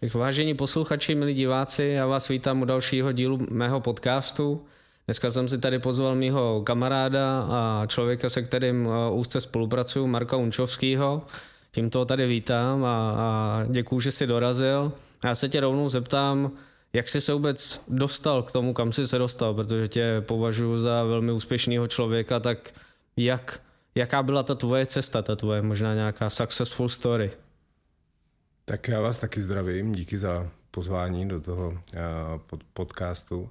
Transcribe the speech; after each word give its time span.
Tak 0.00 0.14
vážení 0.14 0.54
posluchači, 0.54 1.14
milí 1.14 1.34
diváci, 1.34 1.82
já 1.82 2.06
vás 2.06 2.28
vítám 2.28 2.62
u 2.62 2.64
dalšího 2.64 3.12
dílu 3.12 3.38
mého 3.50 3.80
podcastu. 3.80 4.64
Dneska 5.06 5.30
jsem 5.30 5.48
si 5.48 5.58
tady 5.58 5.78
pozval 5.78 6.14
mýho 6.14 6.62
kamaráda 6.62 7.46
a 7.50 7.86
člověka, 7.86 8.28
se 8.28 8.42
kterým 8.42 8.86
uh, 8.86 9.18
úzce 9.18 9.40
spolupracuju, 9.40 10.06
Marka 10.06 10.36
Unčovského. 10.36 11.22
Tímto 11.70 12.04
tady 12.04 12.26
vítám 12.26 12.84
a, 12.84 13.10
a 13.10 13.64
děkuju, 13.70 14.00
že 14.00 14.12
jsi 14.12 14.26
dorazil. 14.26 14.92
Já 15.24 15.34
se 15.34 15.48
tě 15.48 15.60
rovnou 15.60 15.88
zeptám, 15.88 16.50
jak 16.92 17.08
jsi 17.08 17.20
se 17.20 17.32
vůbec 17.32 17.82
dostal 17.88 18.42
k 18.42 18.52
tomu, 18.52 18.74
kam 18.74 18.92
jsi 18.92 19.06
se 19.06 19.18
dostal, 19.18 19.54
protože 19.54 19.88
tě 19.88 20.22
považuji 20.26 20.78
za 20.78 21.04
velmi 21.04 21.32
úspěšného 21.32 21.88
člověka, 21.88 22.40
tak 22.40 22.70
jak, 23.16 23.60
jaká 23.94 24.22
byla 24.22 24.42
ta 24.42 24.54
tvoje 24.54 24.86
cesta, 24.86 25.22
ta 25.22 25.36
tvoje 25.36 25.62
možná 25.62 25.94
nějaká 25.94 26.30
successful 26.30 26.88
story? 26.88 27.30
Tak 28.68 28.88
já 28.88 29.00
vás 29.00 29.18
taky 29.18 29.42
zdravím, 29.42 29.92
díky 29.92 30.18
za 30.18 30.50
pozvání 30.70 31.28
do 31.28 31.40
toho 31.40 31.68
uh, 31.68 32.58
podcastu. 32.72 33.50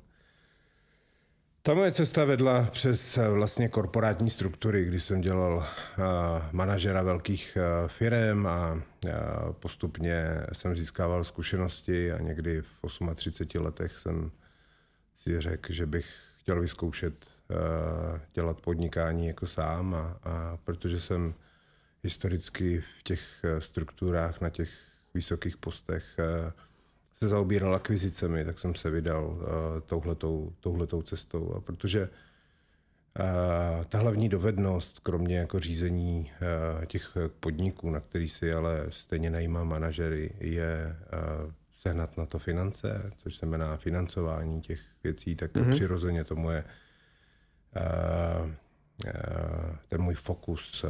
Ta 1.62 1.74
moje 1.74 1.92
cesta 1.92 2.26
vedla 2.26 2.64
přes 2.72 3.18
eh, 3.18 3.30
vlastně 3.30 3.70
korporátní 3.70 4.30
struktury, 4.30 4.86
kdy 4.86 5.00
jsem 5.00 5.22
dělal 5.22 5.58
uh, 5.58 6.04
manažera 6.52 7.02
velkých 7.02 7.58
firm 7.88 8.48
a 8.48 8.82
postupně 9.52 10.26
jsem 10.54 10.76
získával 10.76 11.24
zkušenosti 11.24 12.12
a 12.12 12.22
někdy 12.22 12.62
v 12.62 13.16
38 13.16 13.66
letech 13.66 13.98
jsem 13.98 14.32
si 15.18 15.42
řekl, 15.42 15.74
že 15.74 15.86
bych 15.86 16.06
chtěl 16.38 16.62
vyzkoušet 16.62 17.14
dělat 18.34 18.62
podnikání 18.62 19.28
jako 19.28 19.48
sám 19.48 19.96
a, 19.96 20.18
a 20.24 20.58
protože 20.64 21.00
jsem 21.00 21.34
historicky 22.04 22.82
v 23.00 23.04
těch 23.04 23.22
strukturách 23.60 24.42
na 24.42 24.50
těch 24.50 24.87
vysokých 25.18 25.58
postech 25.58 26.04
uh, 26.20 26.52
se 27.14 27.28
zaobíral 27.28 27.76
akvizicemi, 27.76 28.46
tak 28.46 28.60
jsem 28.60 28.76
se 28.76 28.90
vydal 28.90 29.26
uh, 29.26 29.42
touhletou, 29.86 30.54
touhletou 30.60 31.02
cestou. 31.02 31.54
A 31.58 31.60
protože 31.62 32.10
uh, 32.10 33.86
ta 33.86 33.98
hlavní 33.98 34.30
dovednost, 34.30 35.00
kromě 35.00 35.38
jako 35.38 35.60
řízení 35.60 36.32
těch 36.86 37.18
podniků, 37.40 37.90
na 37.90 38.00
který 38.00 38.30
si 38.30 38.54
ale 38.54 38.86
stejně 38.90 39.30
najímá 39.30 39.64
manažery, 39.64 40.34
je 40.40 40.96
sehnat 41.78 42.18
na 42.18 42.26
to 42.26 42.40
finance, 42.40 43.12
což 43.18 43.38
znamená 43.38 43.78
financování 43.78 44.62
těch 44.62 44.80
věcí, 45.04 45.36
tak 45.36 45.52
mm-hmm. 45.52 45.72
přirozeně 45.72 46.24
to 46.24 46.36
moje 46.36 46.64
ten 49.90 50.02
můj 50.02 50.16
fokus 50.16 50.86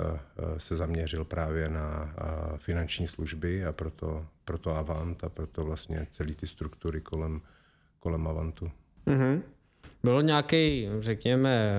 se 0.57 0.75
zaměřil 0.75 1.25
právě 1.25 1.69
na 1.69 2.13
finanční 2.57 3.07
služby 3.07 3.65
a 3.65 3.71
proto, 3.71 4.25
proto 4.45 4.75
Avant 4.75 5.23
a 5.23 5.29
proto 5.29 5.65
vlastně 5.65 6.07
celý 6.11 6.35
ty 6.35 6.47
struktury 6.47 7.01
kolem, 7.01 7.41
kolem 7.99 8.27
Avantu. 8.27 8.71
Mm-hmm. 9.07 9.41
Bylo 10.03 10.21
nějaký, 10.21 10.89
řekněme, 10.99 11.71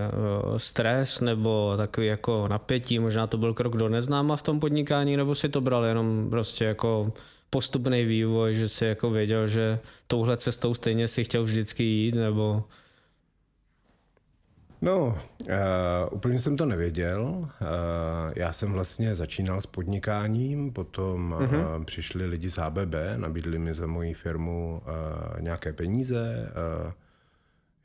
stres 0.56 1.20
nebo 1.20 1.74
takový 1.76 2.06
jako 2.06 2.48
napětí, 2.48 2.98
možná 2.98 3.26
to 3.26 3.38
byl 3.38 3.54
krok 3.54 3.76
do 3.76 3.88
neznáma 3.88 4.36
v 4.36 4.42
tom 4.42 4.60
podnikání, 4.60 5.16
nebo 5.16 5.34
si 5.34 5.48
to 5.48 5.60
bral 5.60 5.84
jenom 5.84 6.30
prostě 6.30 6.64
jako 6.64 7.12
postupný 7.50 8.04
vývoj, 8.04 8.54
že 8.54 8.68
si 8.68 8.84
jako 8.84 9.10
věděl, 9.10 9.48
že 9.48 9.78
touhle 10.06 10.36
cestou 10.36 10.74
stejně 10.74 11.08
si 11.08 11.24
chtěl 11.24 11.44
vždycky 11.44 11.82
jít, 11.82 12.14
nebo 12.14 12.64
No, 14.80 15.18
uh, 15.42 15.48
úplně 16.10 16.38
jsem 16.38 16.56
to 16.56 16.66
nevěděl. 16.66 17.22
Uh, 17.30 17.48
já 18.36 18.52
jsem 18.52 18.72
vlastně 18.72 19.14
začínal 19.14 19.60
s 19.60 19.66
podnikáním, 19.66 20.72
potom 20.72 21.36
uh, 21.40 21.84
přišli 21.84 22.26
lidi 22.26 22.50
z 22.50 22.58
ABB, 22.58 22.94
nabídli 23.16 23.58
mi 23.58 23.74
za 23.74 23.86
moji 23.86 24.14
firmu 24.14 24.82
uh, 24.82 25.40
nějaké 25.40 25.72
peníze. 25.72 26.52
Uh, 26.86 26.92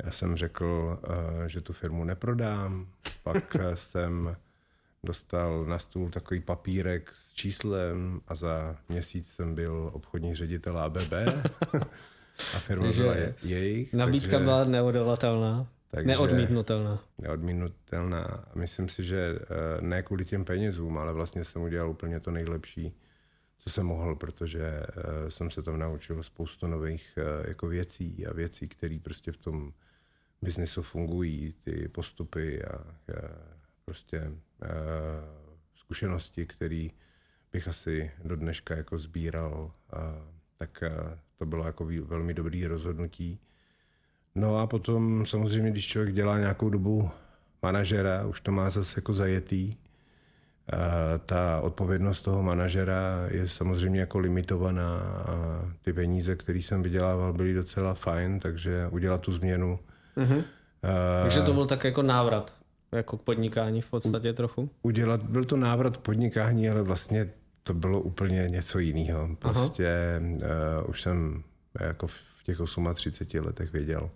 já 0.06 0.12
jsem 0.12 0.36
řekl, 0.36 1.00
uh, 1.08 1.46
že 1.46 1.62
tu 1.62 1.74
firmu 1.74 2.04
neprodám. 2.04 2.88
Pak 3.24 3.56
jsem 3.76 4.36
dostal 5.04 5.66
na 5.66 5.80
stůl 5.80 6.10
takový 6.10 6.40
papírek 6.40 7.12
s 7.16 7.34
číslem 7.34 8.22
a 8.28 8.36
za 8.36 8.76
měsíc 8.90 9.28
jsem 9.28 9.56
byl 9.56 9.90
obchodní 9.94 10.36
ředitel 10.36 10.80
ABB. 10.80 11.14
a 12.56 12.60
firma 12.60 12.92
byla 12.92 13.14
jejich. 13.44 13.94
Nabídka 13.94 14.32
takže... 14.32 14.44
byla 14.44 14.64
neodolatelná. 14.64 15.68
Takže 15.94 16.08
neodmítnutelná. 16.08 17.00
Neodmítnutelná. 17.22 18.46
Myslím 18.56 18.90
si, 18.90 19.04
že 19.04 19.40
eh, 19.40 19.82
ne 19.82 20.04
kvůli 20.04 20.26
těm 20.26 20.46
penězům, 20.46 20.98
ale 20.98 21.14
vlastně 21.14 21.44
jsem 21.44 21.62
udělal 21.62 21.90
úplně 21.90 22.20
to 22.20 22.32
nejlepší, 22.32 22.94
co 23.58 23.70
jsem 23.70 23.86
mohl, 23.86 24.16
protože 24.16 24.64
eh, 24.64 25.32
jsem 25.32 25.52
se 25.52 25.62
tam 25.62 25.80
naučil 25.80 26.24
spoustu 26.24 26.68
nových 26.68 27.18
eh, 27.18 27.50
jako 27.50 27.68
věcí 27.68 28.28
a 28.28 28.34
věcí, 28.34 28.68
které 28.68 29.00
prostě 29.04 29.32
v 29.32 29.38
tom 29.38 29.74
biznesu 30.42 30.82
fungují, 30.82 31.54
ty 31.64 31.88
postupy 31.88 32.64
a, 32.64 32.86
prostě 33.86 34.32
zkušenosti, 35.76 36.46
které 36.46 36.88
bych 37.52 37.68
asi 37.68 38.12
do 38.24 38.36
dneška 38.36 38.76
jako 38.76 38.98
sbíral, 38.98 39.72
tak 40.58 40.84
to 41.38 41.46
bylo 41.46 41.66
jako 41.66 41.86
velmi 41.86 42.34
dobrý 42.34 42.66
rozhodnutí. 42.66 43.40
No 44.36 44.58
a 44.58 44.68
potom 44.68 45.26
samozřejmě, 45.26 45.72
když 45.72 45.88
člověk 45.88 46.16
dělá 46.16 46.40
nějakou 46.40 46.70
dobu 46.70 47.10
manažera, 47.62 48.26
už 48.26 48.42
to 48.42 48.52
má 48.52 48.70
zase 48.70 48.94
jako 48.98 49.14
zajetý, 49.14 49.76
a 50.74 51.18
ta 51.18 51.60
odpovědnost 51.60 52.22
toho 52.22 52.44
manažera 52.44 53.28
je 53.28 53.48
samozřejmě 53.48 54.00
jako 54.00 54.20
limitovaná 54.20 54.98
a 55.00 55.36
ty 55.82 55.94
peníze, 55.94 56.36
které 56.36 56.60
jsem 56.60 56.84
vydělával, 56.84 57.34
byly 57.34 57.54
docela 57.54 57.94
fajn, 57.94 58.40
takže 58.40 58.88
udělat 58.92 59.22
tu 59.22 59.32
změnu. 59.32 59.80
Mm-hmm. 60.18 60.44
A, 60.84 61.24
takže 61.24 61.42
to 61.42 61.54
byl 61.54 61.66
tak 61.66 61.84
jako 61.84 62.02
návrat 62.02 62.56
jako 62.92 63.18
k 63.18 63.22
podnikání 63.22 63.82
v 63.82 63.90
podstatě 63.90 64.32
u, 64.32 64.34
trochu? 64.34 64.70
Udělat, 64.82 65.24
byl 65.24 65.44
to 65.44 65.58
návrat 65.58 65.98
k 65.98 66.00
podnikání, 66.00 66.70
ale 66.70 66.82
vlastně 66.82 67.30
to 67.64 67.74
bylo 67.74 68.02
úplně 68.02 68.46
něco 68.50 68.80
jiného. 68.80 69.30
Prostě 69.40 70.22
uh, 70.22 70.90
už 70.90 71.02
jsem 71.02 71.44
jako 71.80 72.08
v 72.44 72.46
těch 72.46 72.58
38 72.94 73.46
letech 73.46 73.74
věděl 73.74 74.10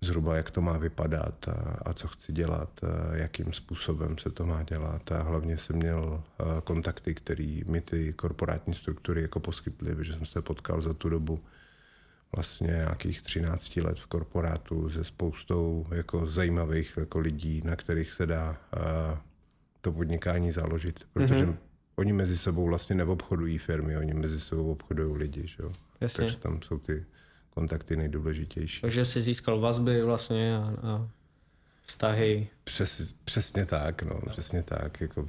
zhruba, 0.00 0.36
jak 0.36 0.50
to 0.50 0.60
má 0.60 0.78
vypadat 0.78 1.48
a, 1.48 1.78
a 1.84 1.92
co 1.92 2.08
chci 2.08 2.32
dělat, 2.32 2.80
a 2.84 3.16
jakým 3.16 3.52
způsobem 3.52 4.18
se 4.18 4.30
to 4.30 4.46
má 4.46 4.62
dělat. 4.62 5.12
A 5.12 5.22
hlavně 5.22 5.58
jsem 5.58 5.76
měl 5.76 6.22
kontakty, 6.64 7.14
které 7.14 7.60
mi 7.66 7.80
ty 7.80 8.12
korporátní 8.12 8.74
struktury 8.74 9.22
jako 9.22 9.40
poskytly, 9.40 9.94
protože 9.94 10.12
jsem 10.12 10.26
se 10.26 10.42
potkal 10.42 10.80
za 10.80 10.94
tu 10.94 11.08
dobu 11.08 11.40
vlastně 12.36 12.68
nějakých 12.68 13.22
13 13.22 13.76
let 13.76 13.98
v 13.98 14.06
korporátu 14.06 14.90
se 14.90 15.04
spoustou 15.04 15.86
jako 15.94 16.26
zajímavých 16.26 16.96
jako 16.96 17.18
lidí, 17.18 17.62
na 17.64 17.76
kterých 17.76 18.12
se 18.12 18.26
dá 18.26 18.56
to 19.80 19.92
podnikání 19.92 20.52
založit, 20.52 21.00
protože 21.12 21.46
mm-hmm. 21.46 21.56
oni 21.96 22.12
mezi 22.12 22.38
sebou 22.38 22.66
vlastně 22.66 22.96
neobchodují 22.96 23.58
firmy, 23.58 23.96
oni 23.96 24.14
mezi 24.14 24.40
sebou 24.40 24.72
obchodují 24.72 25.16
lidi, 25.16 25.46
že? 25.46 25.62
takže 26.16 26.36
tam 26.36 26.62
jsou 26.62 26.78
ty 26.78 27.04
kontakty 27.56 27.96
nejdůležitější. 27.96 28.80
Takže 28.80 29.04
jsi 29.04 29.20
získal 29.20 29.60
vazby 29.60 30.02
vlastně 30.02 30.56
a, 30.56 30.74
a 30.82 31.08
vztahy. 31.82 32.48
Přes, 32.64 33.12
přesně 33.24 33.66
tak, 33.66 34.02
no, 34.02 34.20
no, 34.24 34.30
přesně 34.30 34.62
tak. 34.62 35.00
Jako, 35.00 35.26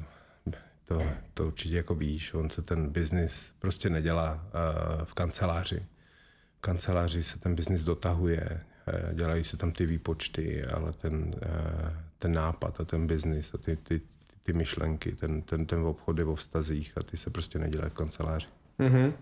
to, 0.85 1.03
to 1.33 1.47
určitě 1.47 1.75
jako 1.75 1.95
víš, 1.95 2.33
on 2.33 2.49
se 2.49 2.61
ten 2.61 2.89
biznis 2.89 3.51
prostě 3.59 3.89
nedělá 3.89 4.33
uh, 4.33 5.05
v 5.05 5.13
kanceláři. 5.13 5.85
V 6.57 6.61
kanceláři 6.61 7.23
se 7.23 7.39
ten 7.39 7.55
biznis 7.55 7.83
dotahuje, 7.83 8.61
uh, 8.87 9.13
dělají 9.13 9.43
se 9.43 9.57
tam 9.57 9.71
ty 9.71 9.85
výpočty, 9.85 10.65
ale 10.65 10.91
ten, 10.91 11.15
uh, 11.15 11.89
ten 12.19 12.33
nápad 12.33 12.81
a 12.81 12.85
ten 12.85 13.07
biznis 13.07 13.53
a 13.53 13.57
ty, 13.57 13.75
ty, 13.75 14.01
ty 14.43 14.53
myšlenky, 14.53 15.11
ten, 15.11 15.41
ten, 15.41 15.65
ten 15.65 15.79
obchod 15.79 16.17
je 16.17 16.25
o 16.25 16.35
vztazích 16.35 16.93
a 16.97 17.01
ty 17.01 17.17
se 17.17 17.29
prostě 17.29 17.59
nedělají 17.59 17.91
v 17.91 17.93
kanceláři. 17.93 18.47
Mm-hmm. 18.79 19.13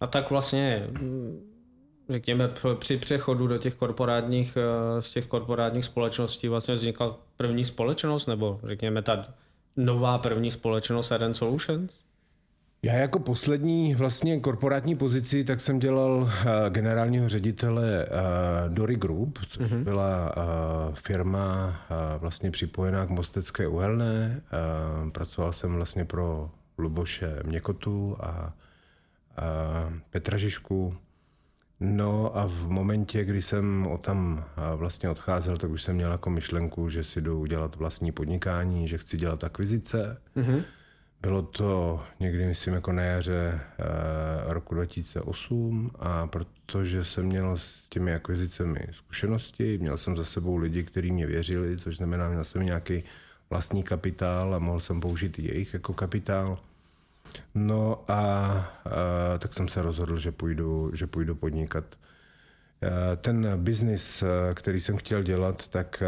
A 0.00 0.06
tak 0.06 0.30
vlastně 0.30 0.88
řekněme, 2.08 2.50
při 2.78 2.96
přechodu 2.96 3.46
do 3.46 3.58
těch 3.58 3.74
korporátních, 3.74 4.56
eh, 4.56 5.02
z 5.02 5.12
těch 5.12 5.26
korporátních 5.26 5.84
společností 5.84 6.48
vlastně 6.48 6.74
vznikla 6.74 7.18
první 7.36 7.64
společnost, 7.64 8.26
nebo 8.26 8.60
řekněme 8.66 9.02
ta 9.02 9.26
nová 9.76 10.18
první 10.18 10.50
společnost 10.50 11.12
Eden 11.12 11.34
Solutions? 11.34 12.00
Já 12.84 12.94
jako 12.94 13.18
poslední 13.18 13.94
vlastně 13.94 14.40
korporátní 14.40 14.96
pozici, 14.96 15.44
tak 15.44 15.60
jsem 15.60 15.78
dělal 15.78 16.10
uh, 16.12 16.28
generálního 16.68 17.28
ředitele 17.28 18.06
uh, 18.06 18.74
Dory 18.74 18.96
Group, 18.96 19.38
což 19.48 19.66
mm-hmm. 19.66 19.84
byla 19.84 20.34
firma 20.94 21.76
vlastně 22.18 22.50
připojená 22.50 23.06
k 23.06 23.10
Mostecké 23.10 23.68
uhelné. 23.68 24.42
Uh, 25.04 25.10
pracoval 25.10 25.52
jsem 25.52 25.74
vlastně 25.74 26.04
pro 26.04 26.50
Luboše 26.78 27.38
Měkotu 27.44 28.16
a 28.20 28.52
Petra 30.10 30.38
Žižku. 30.38 30.96
No 31.84 32.36
a 32.36 32.46
v 32.46 32.68
momentě, 32.68 33.24
kdy 33.24 33.42
jsem 33.42 33.86
o 33.86 33.98
tam 33.98 34.44
vlastně 34.76 35.10
odcházel, 35.10 35.56
tak 35.56 35.70
už 35.70 35.82
jsem 35.82 35.94
měl 35.94 36.12
jako 36.12 36.30
myšlenku, 36.30 36.88
že 36.88 37.04
si 37.04 37.20
jdu 37.20 37.40
udělat 37.40 37.76
vlastní 37.76 38.12
podnikání, 38.12 38.88
že 38.88 38.98
chci 38.98 39.16
dělat 39.16 39.44
akvizice. 39.44 40.20
Mm-hmm. 40.36 40.62
Bylo 41.22 41.42
to 41.42 42.00
někdy, 42.20 42.46
myslím, 42.46 42.74
jako 42.74 42.92
na 42.92 43.02
jaře 43.02 43.60
roku 44.46 44.74
2008 44.74 45.90
a 45.98 46.26
protože 46.26 47.04
jsem 47.04 47.24
měl 47.24 47.56
s 47.56 47.88
těmi 47.88 48.14
akvizicemi 48.14 48.80
zkušenosti, 48.90 49.78
měl 49.78 49.96
jsem 49.96 50.16
za 50.16 50.24
sebou 50.24 50.56
lidi, 50.56 50.82
kteří 50.82 51.12
mě 51.12 51.26
věřili, 51.26 51.76
což 51.76 51.96
znamená, 51.96 52.28
měl 52.28 52.44
jsem 52.44 52.66
nějaký 52.66 53.02
vlastní 53.50 53.82
kapitál 53.82 54.54
a 54.54 54.58
mohl 54.58 54.80
jsem 54.80 55.00
použít 55.00 55.38
jejich 55.38 55.74
jako 55.74 55.92
kapitál. 55.94 56.58
No 57.54 58.04
a, 58.08 58.14
a 58.14 59.38
tak 59.38 59.54
jsem 59.54 59.68
se 59.68 59.82
rozhodl, 59.82 60.18
že 60.18 60.32
půjdu, 60.32 60.90
že 60.94 61.06
půjdu 61.06 61.34
podnikat. 61.34 61.84
Ten 63.16 63.62
biznis, 63.62 64.24
který 64.54 64.80
jsem 64.80 64.96
chtěl 64.96 65.22
dělat, 65.22 65.68
tak 65.68 66.02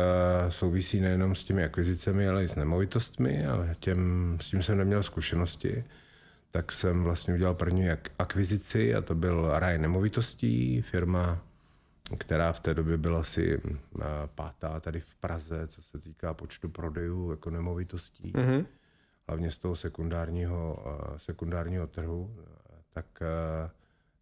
souvisí 0.49 1.01
nejenom 1.01 1.35
s 1.35 1.45
těmi 1.45 1.65
akvizicemi, 1.65 2.29
ale 2.29 2.45
i 2.45 2.49
s 2.49 2.57
nemovitostmi, 2.57 3.47
ale 3.47 3.77
těm, 3.81 4.37
s 4.41 4.51
tím 4.51 4.63
jsem 4.63 4.79
neměl 4.79 5.03
zkušenosti. 5.03 5.85
Tak 6.51 6.73
jsem 6.73 7.03
vlastně 7.03 7.35
udělal 7.35 7.55
první 7.55 7.89
akvizici 8.19 8.95
a 8.95 9.01
to 9.01 9.15
byl 9.15 9.51
Raj 9.55 9.79
nemovitostí, 9.79 10.83
firma, 10.83 11.39
která 12.19 12.53
v 12.53 12.61
té 12.61 12.75
době 12.75 12.97
byla 12.97 13.21
asi 13.21 13.61
pátá 14.35 14.81
tady 14.81 15.01
v 15.01 15.15
Praze, 15.15 15.67
co 15.67 15.83
se 15.83 15.99
týká 15.99 16.35
počtu 16.35 16.69
prodejů 16.69 17.31
jako 17.31 17.51
nemovitostí. 17.51 18.33
Mm-hmm 18.33 18.67
hlavně 19.29 19.51
z 19.51 19.59
toho 19.59 19.77
sekundárního, 19.77 20.85
sekundárního 21.17 21.87
trhu, 21.87 22.37
tak 22.91 23.07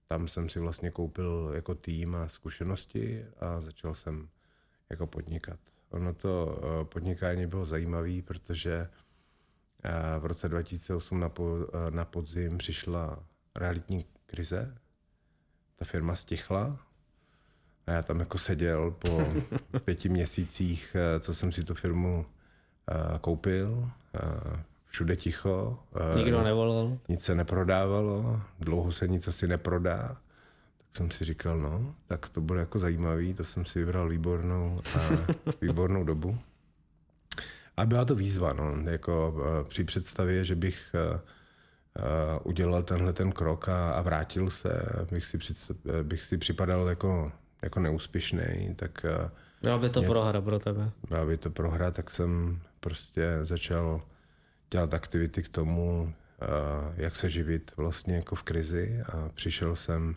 tam 0.06 0.28
jsem 0.28 0.48
si 0.48 0.60
vlastně 0.60 0.90
koupil 0.90 1.52
jako 1.54 1.74
tým 1.74 2.14
a 2.14 2.28
zkušenosti 2.28 3.24
a 3.40 3.60
začal 3.60 3.94
jsem 3.94 4.28
jako 4.90 5.06
podnikat. 5.06 5.60
Ono 5.90 6.14
to 6.14 6.60
podnikání 6.84 7.46
bylo 7.46 7.66
zajímavé, 7.66 8.22
protože 8.22 8.88
v 10.18 10.26
roce 10.26 10.48
2008 10.48 11.20
na, 11.20 11.28
po, 11.28 11.58
na 11.90 12.04
podzim 12.04 12.58
přišla 12.58 13.24
realitní 13.54 14.06
krize, 14.26 14.76
ta 15.76 15.84
firma 15.84 16.14
stichla 16.14 16.78
a 17.86 17.92
já 17.92 18.02
tam 18.02 18.20
jako 18.20 18.38
seděl 18.38 18.90
po 18.90 19.20
pěti 19.84 20.08
měsících, 20.08 20.96
co 21.20 21.34
jsem 21.34 21.52
si 21.52 21.64
tu 21.64 21.74
firmu 21.74 22.26
koupil 23.20 23.90
všude 24.92 25.16
ticho. 25.16 25.78
Eh, 26.14 26.18
Nikdo 26.18 26.42
nevolal. 26.42 26.98
Nic 27.08 27.24
se 27.24 27.34
neprodávalo, 27.34 28.40
dlouho 28.60 28.92
se 28.92 29.08
nic 29.08 29.28
asi 29.28 29.48
neprodá. 29.48 30.16
Tak 30.78 30.96
jsem 30.96 31.10
si 31.10 31.24
říkal, 31.24 31.58
no, 31.58 31.94
tak 32.06 32.28
to 32.28 32.40
bude 32.40 32.60
jako 32.60 32.78
zajímavý, 32.78 33.34
to 33.34 33.44
jsem 33.44 33.64
si 33.64 33.78
vybral 33.78 34.08
výbornou, 34.08 34.80
a 34.98 34.98
výbornou 35.60 36.04
dobu. 36.04 36.38
A 37.76 37.86
byla 37.86 38.04
to 38.04 38.14
výzva, 38.14 38.52
no, 38.52 38.90
jako 38.90 39.34
uh, 39.36 39.68
při 39.68 39.84
představě, 39.84 40.44
že 40.44 40.54
bych 40.54 40.94
udělal 42.42 42.82
tenhle 42.82 43.12
ten 43.12 43.32
krok 43.32 43.68
a, 43.68 43.92
a 43.92 44.02
vrátil 44.02 44.50
se, 44.50 44.82
bych 45.10 45.24
si, 45.24 45.38
představ, 45.38 45.76
bych 46.02 46.24
si 46.24 46.38
připadal 46.38 46.88
jako, 46.88 47.32
jako 47.62 47.80
neúspěšný, 47.80 48.74
tak... 48.76 49.06
Byla 49.62 49.78
by 49.78 49.88
to 49.88 50.00
mě, 50.00 50.08
prohra 50.08 50.40
pro 50.40 50.58
tebe. 50.58 50.90
Byla 51.08 51.26
by 51.26 51.36
to 51.36 51.50
prohra, 51.50 51.90
tak 51.90 52.10
jsem 52.10 52.60
prostě 52.80 53.38
začal 53.42 54.02
dělat 54.72 54.94
aktivity 54.94 55.42
k 55.42 55.48
tomu, 55.48 56.14
eh, 56.42 56.46
jak 56.96 57.16
se 57.16 57.30
živit 57.30 57.72
vlastně 57.76 58.16
jako 58.16 58.34
v 58.34 58.42
krizi 58.42 59.02
a 59.12 59.28
přišel 59.34 59.76
jsem 59.76 60.16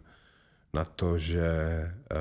na 0.74 0.86
to, 0.86 1.18
že 1.18 1.48
eh, 1.48 2.16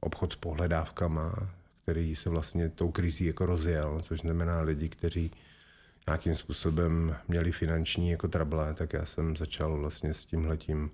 obchod 0.00 0.32
s 0.32 0.36
pohledávkama, 0.36 1.34
který 1.82 2.16
se 2.16 2.30
vlastně 2.30 2.68
tou 2.68 2.90
krizí 2.90 3.24
jako 3.24 3.46
rozjel, 3.46 4.00
což 4.02 4.20
znamená 4.20 4.60
lidi, 4.60 4.88
kteří 4.88 5.30
nějakým 6.06 6.34
způsobem 6.34 7.16
měli 7.28 7.52
finanční 7.52 8.10
jako 8.10 8.28
trable, 8.28 8.74
tak 8.74 8.92
já 8.92 9.04
jsem 9.04 9.36
začal 9.36 9.76
vlastně 9.76 10.14
s 10.14 10.26
tímhletím 10.26 10.90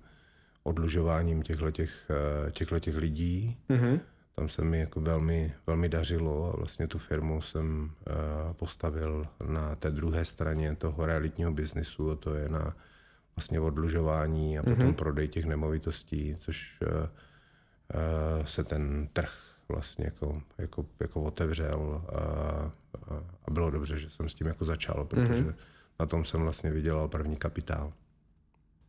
odlužováním 0.63 1.41
těchto 1.41 1.71
těch 1.71 2.11
eh, 2.95 2.99
lidí. 2.99 3.57
Mm-hmm 3.69 3.99
tam 4.39 4.49
se 4.49 4.61
mi 4.61 4.79
jako 4.79 5.01
velmi, 5.01 5.53
velmi 5.67 5.89
dařilo 5.89 6.53
a 6.53 6.57
vlastně 6.57 6.87
tu 6.87 6.99
firmu 6.99 7.41
jsem 7.41 7.91
uh, 8.09 8.53
postavil 8.53 9.27
na 9.47 9.75
té 9.75 9.91
druhé 9.91 10.25
straně 10.25 10.75
toho 10.75 11.05
realitního 11.05 11.51
biznisu 11.51 12.11
a 12.11 12.15
to 12.15 12.35
je 12.35 12.49
na 12.49 12.75
vlastně 13.35 13.59
odlužování 13.59 14.59
a 14.59 14.63
potom 14.63 14.77
mm-hmm. 14.77 14.95
prodej 14.95 15.27
těch 15.27 15.45
nemovitostí, 15.45 16.35
což 16.39 16.79
uh, 16.81 16.87
uh, 16.89 18.45
se 18.45 18.63
ten 18.63 19.07
trh 19.13 19.33
vlastně 19.69 20.05
jako, 20.05 20.41
jako, 20.57 20.85
jako 20.99 21.21
otevřel 21.21 22.01
a, 22.09 22.19
a 23.45 23.51
bylo 23.51 23.71
dobře, 23.71 23.97
že 23.97 24.09
jsem 24.09 24.29
s 24.29 24.33
tím 24.33 24.47
jako 24.47 24.65
začal, 24.65 25.05
protože 25.05 25.43
mm-hmm. 25.43 25.55
na 25.99 26.05
tom 26.05 26.25
jsem 26.25 26.41
vlastně 26.41 26.71
vydělal 26.71 27.07
první 27.07 27.35
kapitál. 27.35 27.93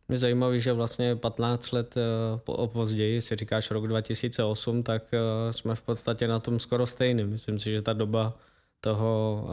Mě 0.09 0.17
zajímavé, 0.17 0.59
že 0.59 0.73
vlastně 0.73 1.15
15 1.15 1.71
let 1.71 1.97
eh, 1.97 2.01
po, 2.37 2.67
později, 2.67 3.21
si 3.21 3.35
říkáš 3.35 3.71
rok 3.71 3.87
2008, 3.87 4.83
tak 4.83 5.03
eh, 5.13 5.53
jsme 5.53 5.75
v 5.75 5.81
podstatě 5.81 6.27
na 6.27 6.39
tom 6.39 6.59
skoro 6.59 6.85
stejný. 6.85 7.23
Myslím 7.23 7.59
si, 7.59 7.71
že 7.71 7.81
ta 7.81 7.93
doba 7.93 8.37
toho 8.81 9.45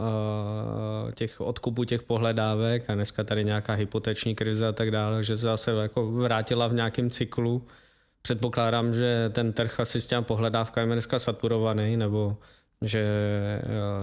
eh, 1.09 1.11
těch 1.11 1.41
odkupu 1.41 1.83
těch 1.83 2.03
pohledávek 2.03 2.89
a 2.89 2.95
dneska 2.95 3.23
tady 3.23 3.45
nějaká 3.45 3.73
hypoteční 3.73 4.35
krize 4.35 4.67
a 4.67 4.71
tak 4.71 4.91
dále, 4.91 5.23
že 5.23 5.37
se 5.37 5.43
zase 5.43 5.71
jako 5.71 6.11
vrátila 6.11 6.67
v 6.67 6.73
nějakém 6.73 7.09
cyklu. 7.09 7.67
Předpokládám, 8.21 8.93
že 8.93 9.29
ten 9.33 9.53
trh 9.53 9.79
asi 9.79 10.01
s 10.01 10.07
těmi 10.07 10.25
pohledávkami 10.25 10.91
je 10.91 10.95
dneska 10.95 11.19
saturovaný, 11.19 11.97
nebo 11.97 12.37
že 12.81 13.05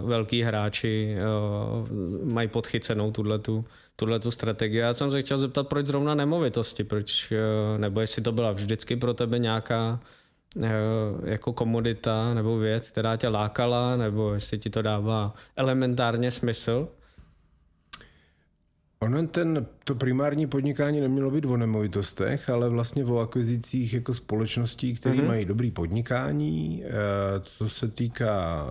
velký 0.04 0.42
hráči 0.42 1.16
mají 2.24 2.48
podchycenou 2.48 3.12
tuhletu 3.12 3.64
tuhle 3.96 4.20
tu 4.20 4.31
strategii. 4.31 4.79
Já 4.79 4.94
jsem 4.94 5.11
se 5.11 5.23
chtěl 5.23 5.38
zeptat, 5.38 5.69
proč 5.69 5.87
zrovna 5.87 6.14
nemovitosti, 6.14 6.85
proč, 6.85 7.32
eh, 7.32 7.79
nebo 7.79 8.00
jestli 8.00 8.23
to 8.23 8.32
byla 8.32 8.52
vždycky 8.52 8.96
pro 8.96 9.14
tebe 9.14 9.38
nějaká 9.38 10.00
eh, 10.62 10.70
jako 11.25 11.52
komodita 11.52 12.35
nebo 12.35 12.58
věc, 12.58 12.91
která 12.91 13.17
tě 13.17 13.29
lákala, 13.29 13.96
nebo 13.96 14.35
jestli 14.35 14.58
ti 14.58 14.70
to 14.70 14.82
dává 14.82 15.35
elementárně 15.56 16.31
smysl? 16.31 16.88
Ono 19.00 19.26
ten, 19.26 19.67
to 19.85 19.94
primární 19.94 20.46
podnikání 20.46 21.00
nemělo 21.00 21.31
být 21.31 21.44
o 21.44 21.56
nemovitostech, 21.56 22.50
ale 22.50 22.69
vlastně 22.69 23.05
o 23.05 23.19
akvizicích 23.19 23.94
jako 23.94 24.14
společností, 24.14 24.94
které 24.94 25.14
mm-hmm. 25.14 25.26
mají 25.26 25.44
dobrý 25.44 25.70
podnikání, 25.70 26.82
eh, 26.85 26.91
co 27.41 27.69
se 27.69 27.88
týká 27.88 28.67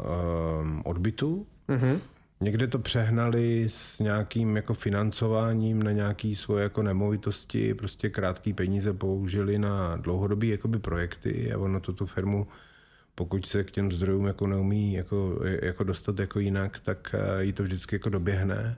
odbytu. 0.83 1.47
Mm-hmm. 1.69 1.99
Někde 2.43 2.67
to 2.67 2.79
přehnali 2.79 3.65
s 3.69 3.99
nějakým 3.99 4.55
jako 4.55 4.73
financováním 4.73 5.83
na 5.83 5.91
nějaký 5.91 6.35
svoje 6.35 6.63
jako 6.63 6.83
nemovitosti, 6.83 7.73
prostě 7.73 8.09
krátké 8.09 8.53
peníze 8.53 8.93
použili 8.93 9.59
na 9.59 9.95
dlouhodobé 9.95 10.45
jakoby 10.45 10.79
projekty 10.79 11.53
a 11.53 11.57
ono 11.57 11.79
to 11.79 11.93
tu 11.93 12.05
firmu, 12.05 12.47
pokud 13.15 13.45
se 13.45 13.63
k 13.63 13.71
těm 13.71 13.91
zdrojům 13.91 14.25
jako 14.25 14.47
neumí 14.47 14.93
jako, 14.93 15.39
jako 15.61 15.83
dostat 15.83 16.19
jako 16.19 16.39
jinak, 16.39 16.79
tak 16.79 17.15
eh, 17.17 17.43
jí 17.43 17.53
to 17.53 17.63
vždycky 17.63 17.95
jako 17.95 18.09
doběhne. 18.09 18.77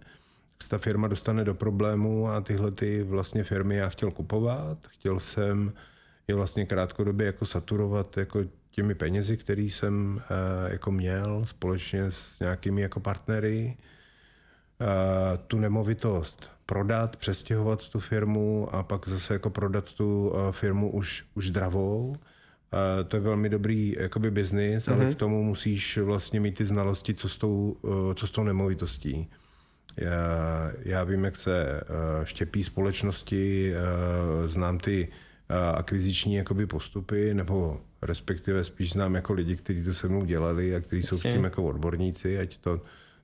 Ta 0.69 0.77
firma 0.77 1.07
dostane 1.07 1.43
do 1.43 1.53
problému 1.53 2.27
a 2.27 2.41
tyhle 2.41 2.71
ty 2.71 3.03
vlastně 3.03 3.43
firmy 3.43 3.75
já 3.75 3.89
chtěl 3.89 4.11
kupovat, 4.11 4.77
chtěl 4.87 5.19
jsem 5.19 5.73
je 6.27 6.35
vlastně 6.35 6.65
krátkodobě 6.65 7.25
jako 7.25 7.45
saturovat 7.45 8.17
jako 8.17 8.39
těmi 8.75 8.95
penězi, 8.95 9.37
které 9.37 9.61
jsem 9.61 10.15
uh, 10.15 10.71
jako 10.71 10.91
měl 10.91 11.45
společně 11.45 12.11
s 12.11 12.39
nějakými 12.39 12.81
jako 12.81 12.99
partnery, 12.99 13.77
uh, 14.81 14.87
tu 15.47 15.59
nemovitost 15.59 16.51
prodat, 16.65 17.15
přestěhovat 17.15 17.87
tu 17.87 17.99
firmu 17.99 18.75
a 18.75 18.83
pak 18.83 19.07
zase 19.07 19.33
jako 19.33 19.49
prodat 19.49 19.93
tu 19.93 20.29
uh, 20.29 20.51
firmu 20.51 20.91
už, 20.91 21.25
už 21.35 21.47
zdravou. 21.47 22.15
To 23.07 23.17
je 23.17 23.21
velmi 23.21 23.49
dobrý 23.49 23.95
jakoby 23.99 24.31
biznis, 24.31 24.85
mm-hmm. 24.85 24.93
ale 24.93 25.05
mhm. 25.05 25.13
k 25.13 25.17
tomu 25.17 25.43
musíš 25.43 25.97
vlastně 25.97 26.39
mít 26.39 26.55
ty 26.55 26.65
znalosti, 26.65 27.13
co 27.13 27.29
s 27.29 27.37
tou, 27.37 27.77
co 28.15 28.27
s 28.27 28.31
tou 28.31 28.43
nemovitostí. 28.43 29.29
Já, 29.97 30.71
já 30.79 31.03
vím, 31.03 31.23
jak 31.23 31.35
se 31.35 31.81
štěpí 32.23 32.63
společnosti, 32.63 33.73
znám 34.45 34.79
ty 34.79 35.07
akviziční 35.75 36.35
jakoby 36.35 36.67
postupy, 36.67 37.33
nebo 37.33 37.81
respektive 38.05 38.63
spíš 38.63 38.91
znám 38.91 39.15
jako 39.15 39.33
lidi, 39.33 39.55
kteří 39.55 39.83
to 39.83 39.93
se 39.93 40.07
mnou 40.07 40.25
dělali 40.25 40.75
a 40.75 40.79
kteří 40.79 41.03
jsou 41.03 41.17
s 41.17 41.21
tím 41.21 41.43
jako 41.43 41.63
odborníci, 41.63 42.39
ať 42.39 42.57
to 42.57 42.81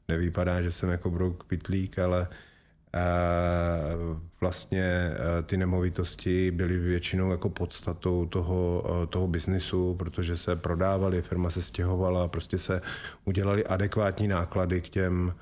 nevypadá, 0.08 0.62
že 0.62 0.72
jsem 0.72 0.90
jako 0.90 1.10
brouk 1.10 1.44
pitlík, 1.44 2.00
ale 2.00 2.28
a 2.94 3.00
vlastně 4.42 5.12
ty 5.46 5.58
nemovitosti 5.58 6.52
byly 6.52 6.78
většinou 6.78 7.32
jako 7.32 7.50
podstatou 7.50 8.26
toho, 8.26 8.84
toho 9.10 9.28
biznisu, 9.28 9.96
protože 9.96 10.38
se 10.38 10.56
prodávaly, 10.56 11.22
firma 11.22 11.50
se 11.50 11.62
stěhovala, 11.62 12.28
prostě 12.28 12.58
se 12.58 12.82
udělali 13.26 13.66
adekvátní 13.66 14.28
náklady 14.28 14.82
k 14.82 14.90
těm, 14.90 15.34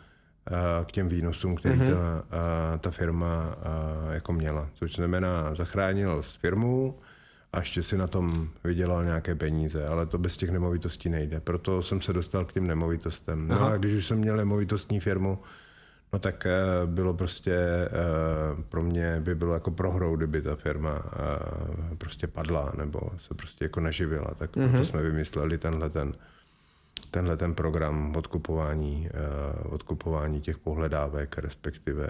k 0.85 0.91
těm 0.91 1.07
výnosům, 1.07 1.55
který 1.55 1.75
mm-hmm. 1.75 1.93
ta, 1.93 2.77
ta 2.77 2.91
firma 2.91 3.57
jako 4.11 4.33
měla. 4.33 4.69
Což 4.73 4.95
znamená, 4.95 5.55
zachránil 5.55 6.23
s 6.23 6.35
firmu 6.35 6.99
a 7.53 7.59
ještě 7.59 7.83
si 7.83 7.97
na 7.97 8.07
tom 8.07 8.49
vydělal 8.63 9.03
nějaké 9.03 9.35
peníze, 9.35 9.87
ale 9.87 10.05
to 10.05 10.17
bez 10.17 10.37
těch 10.37 10.49
nemovitostí 10.49 11.09
nejde. 11.09 11.39
Proto 11.39 11.83
jsem 11.83 12.01
se 12.01 12.13
dostal 12.13 12.45
k 12.45 12.53
těm 12.53 12.67
nemovitostem. 12.67 13.47
No 13.47 13.55
Aha. 13.55 13.73
a 13.73 13.77
když 13.77 13.93
už 13.93 14.05
jsem 14.05 14.17
měl 14.17 14.37
nemovitostní 14.37 14.99
firmu, 14.99 15.39
No 16.13 16.19
tak 16.19 16.45
eh, 16.45 16.51
bylo 16.85 17.13
prostě, 17.13 17.53
eh, 17.53 18.63
pro 18.69 18.81
mě 18.81 19.19
by 19.19 19.35
bylo 19.35 19.53
jako 19.53 19.71
prohrou, 19.71 20.15
kdyby 20.15 20.41
ta 20.41 20.55
firma 20.55 21.03
eh, 21.05 21.95
prostě 21.95 22.27
padla 22.27 22.73
nebo 22.77 22.99
se 23.17 23.33
prostě 23.33 23.65
jako 23.65 23.79
neživila. 23.79 24.33
Tak 24.37 24.55
mm-hmm. 24.55 24.69
proto 24.69 24.85
jsme 24.85 25.01
vymysleli 25.01 25.57
tenhle 25.57 25.89
ten, 25.89 26.13
tenhle 27.11 27.37
ten 27.37 27.53
program 27.53 28.15
odkupování, 28.15 29.09
odkupování 29.63 30.41
těch 30.41 30.57
pohledávek, 30.57 31.37
respektive 31.37 32.09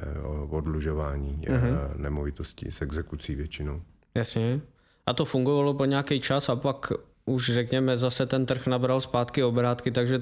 odlužování 0.50 1.41
mm-hmm. 1.48 1.98
nemovitostí 1.98 2.72
s 2.72 2.81
exekucí 2.81 3.36
většinou. 3.36 3.81
Jasně. 4.15 4.62
A 5.10 5.13
to 5.13 5.25
fungovalo 5.25 5.74
po 5.74 5.86
nějaký 5.86 6.20
čas 6.20 6.50
a 6.50 6.56
pak 6.56 6.92
už 7.25 7.51
řekněme 7.54 7.98
zase 7.98 8.25
ten 8.25 8.46
trh 8.46 8.68
nabral 8.68 9.01
zpátky 9.01 9.44
obrátky, 9.44 9.92
takže 9.92 10.22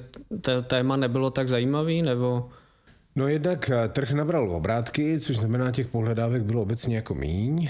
téma 0.68 0.96
nebylo 0.96 1.30
tak 1.30 1.48
zajímavý, 1.48 2.02
nebo... 2.02 2.50
No 3.16 3.28
jednak 3.28 3.70
eh, 3.70 3.88
trh 3.88 4.12
nabral 4.12 4.52
obrátky, 4.52 5.20
což 5.20 5.38
znamená, 5.38 5.72
těch 5.72 5.88
pohledávek 5.88 6.44
bylo 6.44 6.62
obecně 6.62 6.96
jako 6.96 7.16
míň. 7.16 7.58
Uh, 7.58 7.70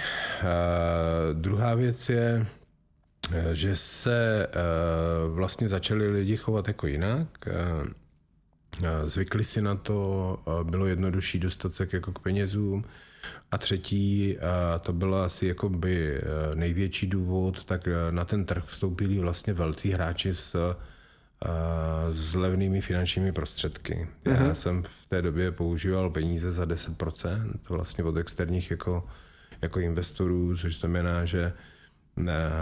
druhá 1.34 1.76
věc 1.76 2.10
je, 2.10 2.46
eh, 3.34 3.56
že 3.56 3.76
se 3.76 4.48
uh, 4.48 5.36
vlastně 5.36 5.68
začali 5.68 6.10
lidi 6.10 6.38
chovat 6.38 6.68
jako 6.68 6.88
jinak. 6.88 7.28
Uh, 7.48 7.88
zvykli 9.06 9.44
si 9.44 9.62
na 9.62 9.76
to, 9.76 10.40
bylo 10.64 10.86
jednodušší 10.86 11.40
dostat 11.40 11.76
se 11.76 11.88
jako 11.92 12.12
k 12.12 12.20
penězům. 12.20 12.84
A 13.52 13.58
třetí, 13.58 14.38
a 14.40 14.80
to 14.80 14.94
byl 14.94 15.16
asi 15.16 15.48
jakoby 15.48 16.22
největší 16.56 17.08
důvod, 17.08 17.64
tak 17.64 17.88
na 18.12 18.26
ten 18.26 18.46
trh 18.46 18.64
vstoupili 18.66 19.20
vlastně 19.20 19.54
velcí 19.54 19.92
hráči 19.92 20.34
s 20.34 20.76
s 22.10 22.36
levnými 22.36 22.82
finančními 22.82 23.32
prostředky. 23.32 24.08
Já 24.26 24.34
uh-huh. 24.34 24.52
jsem 24.52 24.84
v 24.84 25.06
té 25.10 25.22
době 25.22 25.52
používal 25.52 26.10
peníze 26.10 26.52
za 26.52 26.66
10% 26.66 27.54
vlastně 27.70 28.04
od 28.04 28.18
externích 28.18 28.72
jako, 28.72 29.08
jako 29.62 29.80
investorů, 29.80 30.58
což 30.58 30.80
znamená, 30.80 31.26
že 31.26 31.54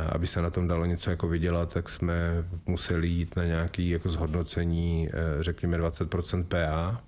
aby 0.10 0.28
se 0.28 0.42
na 0.42 0.50
tom 0.50 0.68
dalo 0.68 0.86
něco 0.86 1.10
jako 1.10 1.28
vydělat, 1.28 1.74
tak 1.74 1.90
jsme 1.90 2.46
museli 2.66 3.08
jít 3.08 3.36
na 3.36 3.46
nějaké 3.46 3.84
jako 3.84 4.10
zhodnocení, 4.10 5.10
eh, 5.10 5.44
řekněme 5.44 5.78
20% 5.78 6.44
PA. 6.44 7.02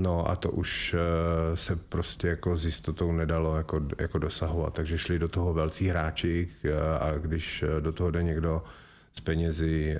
No 0.00 0.30
a 0.30 0.36
to 0.36 0.50
už 0.50 0.94
eh, 0.94 1.56
se 1.56 1.76
prostě 1.76 2.28
jako 2.28 2.56
s 2.56 2.64
jistotou 2.64 3.12
nedalo 3.12 3.56
jako, 3.56 3.80
jako 3.98 4.18
dosahovat, 4.18 4.74
takže 4.74 4.98
šli 4.98 5.18
do 5.18 5.28
toho 5.28 5.52
velcí 5.52 5.88
hráči 5.88 6.48
eh, 6.64 6.72
a 7.00 7.18
když 7.18 7.64
do 7.80 7.92
toho 7.92 8.10
jde 8.10 8.22
někdo 8.22 8.64
z 9.16 9.20
penězi 9.20 9.96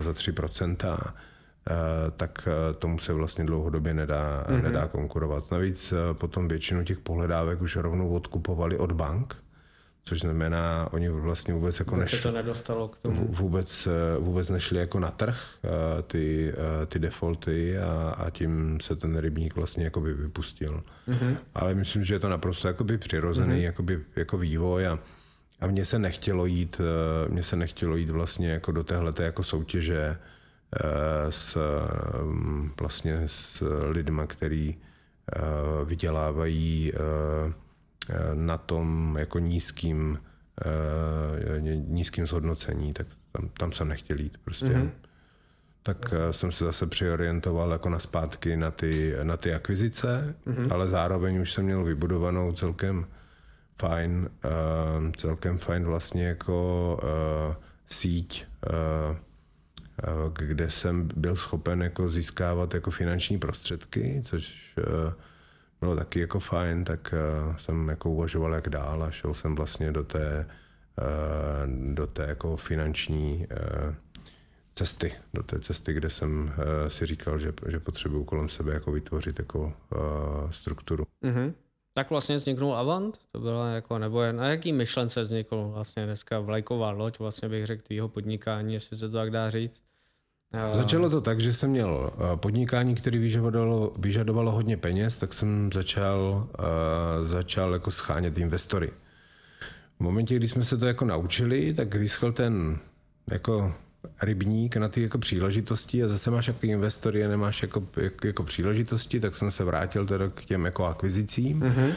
za 0.00 0.12
3%, 0.12 0.76
eh, 0.86 1.74
tak 2.16 2.48
tomu 2.78 2.98
se 2.98 3.12
vlastně 3.12 3.44
dlouhodobě 3.44 3.94
nedá, 3.94 4.44
mm-hmm. 4.48 4.62
nedá 4.62 4.88
konkurovat. 4.88 5.50
Navíc 5.50 5.94
potom 6.12 6.48
většinu 6.48 6.84
těch 6.84 6.98
pohledávek 6.98 7.62
už 7.62 7.76
rovnou 7.76 8.08
odkupovali 8.08 8.78
od 8.78 8.92
bank, 8.92 9.36
což 10.08 10.20
znamená, 10.20 10.88
oni 10.92 11.08
vlastně 11.08 11.54
vůbec 11.54 11.78
jako 11.78 11.96
nešli, 11.96 12.18
to 12.18 12.30
nedostalo 12.30 12.88
k 12.88 12.96
tomu. 12.96 13.26
Vůbec, 13.30 13.88
vůbec 14.18 14.50
nešli 14.50 14.78
jako 14.78 15.00
na 15.00 15.10
trh 15.10 15.38
ty, 16.06 16.52
ty 16.88 16.98
defaulty 16.98 17.78
a, 17.78 18.14
a 18.18 18.30
tím 18.30 18.78
se 18.82 18.96
ten 18.96 19.18
rybník 19.18 19.56
vlastně 19.56 19.84
jako 19.84 20.00
by 20.00 20.14
vypustil. 20.14 20.82
Mm-hmm. 21.08 21.36
Ale 21.54 21.74
myslím, 21.74 22.04
že 22.04 22.14
je 22.14 22.18
to 22.18 22.28
naprosto 22.28 22.68
jakoby 22.68 22.98
přirozený 22.98 23.54
mm-hmm. 23.54 23.64
jakoby, 23.64 24.00
jako 24.16 24.38
vývoj 24.38 24.86
a 24.86 24.98
a 25.60 25.66
mně 25.66 25.84
se 25.84 25.98
nechtělo 25.98 26.46
jít, 26.46 26.80
eh, 26.80 27.28
mně 27.28 27.42
se 27.42 27.56
nechtělo 27.56 27.96
jít 27.96 28.10
vlastně 28.10 28.50
jako 28.50 28.72
do 28.72 28.84
téhle 28.84 29.12
jako 29.18 29.42
soutěže 29.42 30.16
eh, 30.76 31.32
s, 31.32 31.58
mm, 32.22 32.72
vlastně 32.80 33.22
s 33.26 33.64
lidma, 33.90 34.26
který 34.26 34.76
eh, 34.76 35.40
vydělávají 35.84 36.92
na 38.34 38.58
tom 38.58 39.16
jako 39.18 39.38
nízkým, 39.38 40.18
nízkým 41.86 42.26
zhodnocení, 42.26 42.92
tak 42.92 43.06
tam, 43.32 43.48
tam 43.48 43.72
jsem 43.72 43.88
nechtěl 43.88 44.20
jít 44.20 44.38
prostě. 44.44 44.66
Mm-hmm. 44.66 44.90
Tak 45.82 46.14
jsem 46.30 46.52
se 46.52 46.64
zase 46.64 46.86
přiorientoval 46.86 47.72
jako 47.72 47.88
na 47.88 47.98
zpátky 47.98 48.56
na 48.56 48.70
ty, 48.70 49.14
na 49.22 49.36
ty 49.36 49.54
akvizice, 49.54 50.34
mm-hmm. 50.46 50.72
ale 50.72 50.88
zároveň 50.88 51.38
už 51.38 51.52
jsem 51.52 51.64
měl 51.64 51.84
vybudovanou 51.84 52.52
celkem 52.52 53.06
fajn, 53.80 54.28
celkem 55.16 55.58
fajn 55.58 55.84
vlastně 55.84 56.26
jako 56.26 57.00
síť, 57.86 58.46
kde 60.32 60.70
jsem 60.70 61.08
byl 61.16 61.36
schopen 61.36 61.82
jako 61.82 62.08
získávat 62.08 62.74
jako 62.74 62.90
finanční 62.90 63.38
prostředky, 63.38 64.22
což 64.24 64.74
bylo 65.80 65.96
taky 65.96 66.20
jako 66.20 66.40
fajn, 66.40 66.84
tak 66.84 67.14
uh, 67.48 67.56
jsem 67.56 67.88
jako 67.88 68.10
uvažoval 68.10 68.54
jak 68.54 68.68
dál 68.68 69.02
a 69.02 69.10
šel 69.10 69.34
jsem 69.34 69.54
vlastně 69.54 69.92
do 69.92 70.04
té, 70.04 70.46
uh, 70.98 71.94
do 71.94 72.06
té 72.06 72.22
jako 72.22 72.56
finanční 72.56 73.46
uh, 73.50 73.94
cesty, 74.74 75.12
do 75.34 75.42
té 75.42 75.60
cesty, 75.60 75.92
kde 75.92 76.10
jsem 76.10 76.52
si 76.88 77.06
říkal, 77.06 77.38
že, 77.38 77.52
že 77.68 77.80
potřebuju 77.80 78.24
kolem 78.24 78.48
sebe 78.48 78.72
jako 78.72 78.92
vytvořit 78.92 79.38
jako 79.38 79.72
strukturu. 80.50 81.06
Mm-hmm. 81.24 81.52
Tak 81.94 82.10
vlastně 82.10 82.36
vzniknul 82.36 82.76
Avant? 82.76 83.18
To 83.32 83.40
byla 83.40 83.70
jako, 83.70 83.98
nebo 83.98 84.32
na 84.32 84.48
jaký 84.48 84.72
myšlence 84.72 85.22
vznikl 85.22 85.70
vlastně 85.74 86.04
dneska 86.04 86.40
vlajková 86.40 86.90
loď, 86.90 87.18
vlastně 87.18 87.48
bych 87.48 87.66
řekl 87.66 87.82
tvýho 87.82 88.08
podnikání, 88.08 88.74
jestli 88.74 88.96
se 88.96 89.08
to 89.08 89.16
tak 89.16 89.30
dá 89.30 89.50
říct? 89.50 89.85
Začalo 90.72 91.10
to 91.10 91.20
tak, 91.20 91.40
že 91.40 91.52
jsem 91.52 91.70
měl 91.70 92.12
eh, 92.12 92.36
podnikání, 92.36 92.94
které 92.94 93.18
vyžadovalo, 93.18 93.92
vyžadovalo 93.98 94.52
hodně 94.52 94.76
peněz, 94.76 95.16
tak 95.16 95.34
jsem 95.34 95.70
začal, 95.72 96.48
uh, 96.58 96.64
začal 97.24 97.72
jako 97.72 97.90
schánět 97.90 98.38
investory. 98.38 98.90
V 99.96 100.00
momentě, 100.00 100.36
kdy 100.36 100.48
jsme 100.48 100.64
se 100.64 100.76
to 100.76 100.86
jako 100.86 101.04
naučili, 101.04 101.74
tak 101.74 101.94
vyschl 101.94 102.32
ten 102.32 102.78
jako 103.30 103.74
rybník 104.22 104.76
na 104.76 104.88
ty 104.88 105.02
jako 105.02 105.18
příležitosti 105.18 106.04
a 106.04 106.08
zase 106.08 106.30
máš 106.30 106.46
jako 106.46 106.66
investory 106.66 107.24
a 107.24 107.28
nemáš 107.28 107.62
jako, 107.62 107.82
jako, 107.96 108.26
jako 108.26 108.42
příležitosti, 108.42 109.20
tak 109.20 109.34
jsem 109.34 109.50
se 109.50 109.64
vrátil 109.64 110.06
teda 110.06 110.28
k 110.28 110.44
těm 110.44 110.64
jako 110.64 110.84
akvizicím. 110.84 111.60
Mm-hmm. 111.60 111.92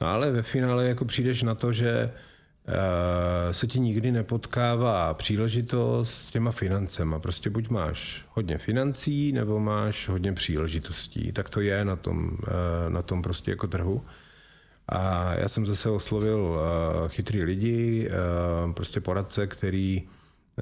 No 0.00 0.06
ale 0.06 0.30
ve 0.30 0.42
finále 0.42 0.88
jako 0.88 1.04
přijdeš 1.04 1.42
na 1.42 1.54
to, 1.54 1.72
že 1.72 2.10
uh, 2.12 2.20
se 3.50 3.66
ti 3.66 3.80
nikdy 3.80 4.12
nepotkává 4.12 5.14
příležitost 5.14 6.14
s 6.14 6.30
těma 6.30 6.50
financema. 6.50 7.18
Prostě 7.18 7.50
buď 7.50 7.68
máš 7.68 8.24
hodně 8.28 8.58
financí, 8.58 9.32
nebo 9.32 9.60
máš 9.60 10.08
hodně 10.08 10.32
příležitostí. 10.32 11.32
Tak 11.32 11.48
to 11.48 11.60
je 11.60 11.84
na 11.84 11.96
tom, 11.96 12.18
uh, 12.18 12.38
na 12.88 13.02
tom 13.02 13.22
prostě 13.22 13.50
jako 13.50 13.66
trhu. 13.66 14.04
A 14.88 15.32
já 15.34 15.48
jsem 15.48 15.66
zase 15.66 15.90
oslovil 15.90 16.38
uh, 16.38 17.08
chytrý 17.08 17.42
lidi, 17.42 18.10
prostě 18.74 19.00
poradce, 19.00 19.46
který 19.46 20.08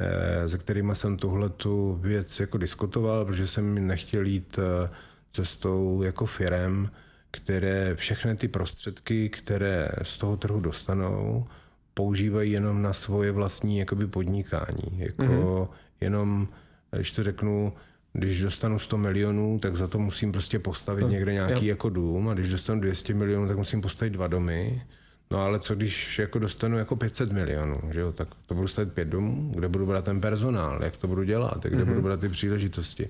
Eh, 0.01 0.49
se 0.49 0.59
kterými 0.59 0.95
jsem 0.95 1.17
tuhle 1.17 1.49
tu 1.49 1.99
věc 2.03 2.41
jako 2.41 2.59
diskutoval, 2.59 3.25
protože 3.25 3.47
jsem 3.47 3.87
nechtěl 3.87 4.27
jít 4.27 4.59
eh, 4.59 4.91
cestou 5.33 6.03
jako 6.03 6.27
firem, 6.27 6.91
které 7.31 7.95
všechny 7.95 8.37
ty 8.37 8.49
prostředky, 8.49 9.29
které 9.29 9.89
z 10.03 10.19
toho 10.19 10.37
trhu 10.37 10.61
dostanou, 10.61 11.47
používají 11.95 12.53
jenom 12.53 12.83
na 12.83 12.93
svoje 12.93 13.33
vlastní 13.33 13.79
jakoby 13.79 14.07
podnikání. 14.07 14.99
Jako 14.99 15.23
mm-hmm. 15.23 15.69
jenom, 16.01 16.49
když 16.91 17.13
to 17.13 17.23
řeknu, 17.23 17.73
když 18.13 18.41
dostanu 18.41 18.79
100 18.79 18.99
milionů, 18.99 19.59
tak 19.59 19.77
za 19.77 19.89
to 19.89 19.99
musím 19.99 20.33
prostě 20.33 20.59
postavit 20.59 21.03
to, 21.03 21.09
někde 21.09 21.33
nějaký 21.33 21.67
jo. 21.67 21.71
jako 21.71 21.89
dům 21.89 22.29
a 22.29 22.35
když 22.35 22.51
dostanu 22.51 22.81
200 22.81 23.15
milionů, 23.15 23.49
tak 23.49 23.57
musím 23.57 23.81
postavit 23.81 24.11
dva 24.11 24.27
domy 24.27 24.83
No 25.31 25.41
ale 25.41 25.59
co 25.59 25.75
když 25.75 26.19
jako 26.19 26.39
dostanu 26.39 26.79
jako 26.79 26.97
500 26.97 27.33
milionů, 27.33 27.81
že 27.91 28.01
jo, 28.01 28.13
tak 28.13 28.29
to 28.47 28.55
budu 28.55 28.69
stavit 28.69 28.93
pět 28.93 29.09
domů, 29.09 29.53
kde 29.55 29.69
budu 29.69 29.87
brát 29.87 30.05
ten 30.05 30.21
personál, 30.21 30.85
jak 30.85 30.97
to 30.97 31.09
budu 31.09 31.23
dělat, 31.23 31.63
kde 31.63 31.77
mm-hmm. 31.77 31.89
budu 31.89 32.03
brát 32.03 32.21
ty 32.21 32.29
příležitosti. 32.29 33.09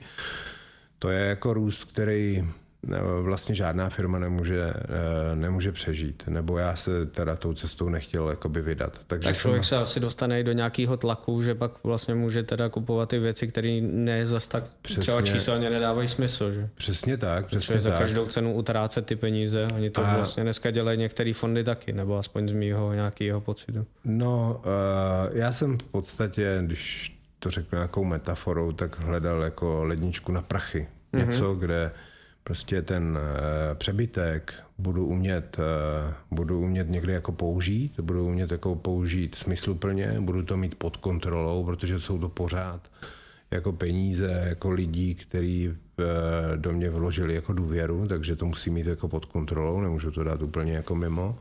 To 0.99 1.11
je 1.11 1.29
jako 1.29 1.55
růst, 1.55 1.85
který 1.85 2.49
vlastně 3.23 3.55
žádná 3.55 3.91
firma 3.91 4.19
nemůže, 4.19 4.73
eh, 4.75 5.37
nemůže 5.37 5.73
přežít. 5.73 6.23
Nebo 6.29 6.59
já 6.59 6.77
se 6.77 7.07
teda 7.07 7.37
tou 7.37 7.55
cestou 7.55 7.89
nechtěl 7.89 8.29
jakoby 8.29 8.63
vydat. 8.63 8.99
Takže 9.07 9.29
tak 9.29 9.37
člověk 9.37 9.65
jsem... 9.65 9.79
se 9.79 9.83
asi 9.83 10.01
dostane 10.01 10.41
i 10.41 10.45
do 10.45 10.53
nějakého 10.53 10.97
tlaku, 10.97 11.43
že 11.43 11.55
pak 11.55 11.73
vlastně 11.85 12.15
může 12.15 12.43
teda 12.43 12.69
kupovat 12.69 13.09
ty 13.09 13.19
věci, 13.19 13.49
které 13.49 13.81
ne 13.81 14.27
zas 14.27 14.49
tak 14.49 14.65
přesně, 14.83 15.03
třeba 15.03 15.23
číselně 15.23 15.71
nedávají 15.71 16.09
smysl. 16.09 16.53
Že? 16.53 16.69
Přesně 16.75 17.17
tak. 17.17 17.47
Přesně 17.47 17.81
za 17.81 17.91
tak. 17.91 17.99
každou 17.99 18.27
cenu 18.27 18.55
utrácet 18.55 19.07
ty 19.07 19.17
peníze. 19.17 19.69
Oni 19.75 19.91
to 19.91 20.07
A... 20.07 20.17
vlastně 20.17 20.43
dneska 20.43 20.71
dělají 20.71 20.99
některé 20.99 21.33
fondy 21.35 21.65
taky, 21.65 21.93
nebo 21.93 22.19
aspoň 22.19 22.49
z 22.49 22.53
mýho 22.53 22.93
nějakého 22.93 23.41
pocitu. 23.41 23.87
No, 24.05 24.63
uh, 24.65 25.37
já 25.37 25.53
jsem 25.53 25.79
v 25.79 25.83
podstatě, 25.83 26.59
když 26.63 27.15
to 27.39 27.51
řeknu 27.51 27.77
nějakou 27.77 28.05
metaforou, 28.05 28.73
tak 28.73 29.01
hledal 29.01 29.43
jako 29.43 29.85
ledničku 29.85 30.33
na 30.33 30.43
prachy. 30.43 30.89
Mm-hmm. 31.13 31.27
Něco, 31.27 31.55
kde 31.55 31.91
prostě 32.45 32.83
ten 32.83 33.19
eh, 33.19 33.75
přebytek 33.75 34.55
budu 34.79 35.07
umět, 35.07 35.57
eh, 35.59 36.15
budu 36.31 36.61
umět 36.61 36.91
někdy 36.91 37.13
jako 37.13 37.33
použít, 37.33 38.01
budu 38.01 38.27
umět 38.27 38.51
jako 38.51 38.75
použít 38.75 39.35
smysluplně, 39.35 40.17
budu 40.21 40.43
to 40.43 40.57
mít 40.57 40.75
pod 40.75 40.97
kontrolou, 40.97 41.65
protože 41.65 42.01
jsou 42.01 42.19
to 42.19 42.29
pořád 42.29 42.91
jako 43.51 43.73
peníze, 43.73 44.45
jako 44.49 44.71
lidí, 44.71 45.15
kteří 45.15 45.71
do 46.57 46.73
mě 46.73 46.91
vložili 46.91 47.35
jako 47.35 47.53
důvěru, 47.53 48.07
takže 48.09 48.37
to 48.37 48.47
musí 48.47 48.71
mít 48.71 48.87
jako 48.87 49.09
pod 49.09 49.25
kontrolou, 49.25 49.81
nemůžu 49.81 50.11
to 50.11 50.25
dát 50.25 50.43
úplně 50.43 50.73
jako 50.73 50.95
mimo. 50.95 51.39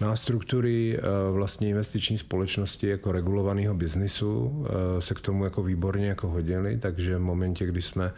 No 0.00 0.10
a 0.10 0.16
struktury 0.16 1.00
vlastně 1.32 1.68
investiční 1.68 2.18
společnosti 2.18 2.88
jako 2.88 3.12
regulovaného 3.12 3.74
biznisu 3.74 4.66
se 4.98 5.14
k 5.14 5.20
tomu 5.20 5.44
jako 5.44 5.62
výborně 5.62 6.08
jako 6.08 6.28
hodili, 6.28 6.78
takže 6.78 7.16
v 7.16 7.20
momentě, 7.20 7.66
kdy 7.66 7.82
jsme 7.82 8.12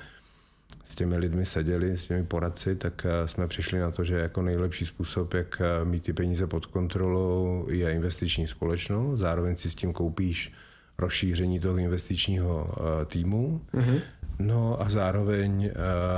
s 0.88 0.94
těmi 0.94 1.16
lidmi 1.16 1.46
seděli, 1.46 1.96
s 1.96 2.06
těmi 2.06 2.24
poradci, 2.24 2.76
tak 2.76 3.06
eh, 3.08 3.28
jsme 3.28 3.48
přišli 3.48 3.78
na 3.78 3.90
to, 3.90 4.04
že 4.04 4.14
jako 4.14 4.42
nejlepší 4.42 4.86
způsob, 4.86 5.34
jak 5.34 5.60
eh, 5.60 5.84
mít 5.84 6.02
ty 6.02 6.12
peníze 6.12 6.46
pod 6.46 6.66
kontrolou, 6.66 7.66
je 7.70 7.92
investiční 7.92 8.46
společnost. 8.48 9.18
Zároveň 9.18 9.56
si 9.56 9.70
s 9.70 9.74
tím 9.74 9.92
koupíš 9.92 10.52
rozšíření 10.98 11.60
toho 11.60 11.76
investičního 11.76 12.68
eh, 12.70 13.04
týmu. 13.04 13.60
Mm-hmm. 13.74 14.00
No 14.38 14.82
a 14.82 14.88
zároveň 14.88 15.70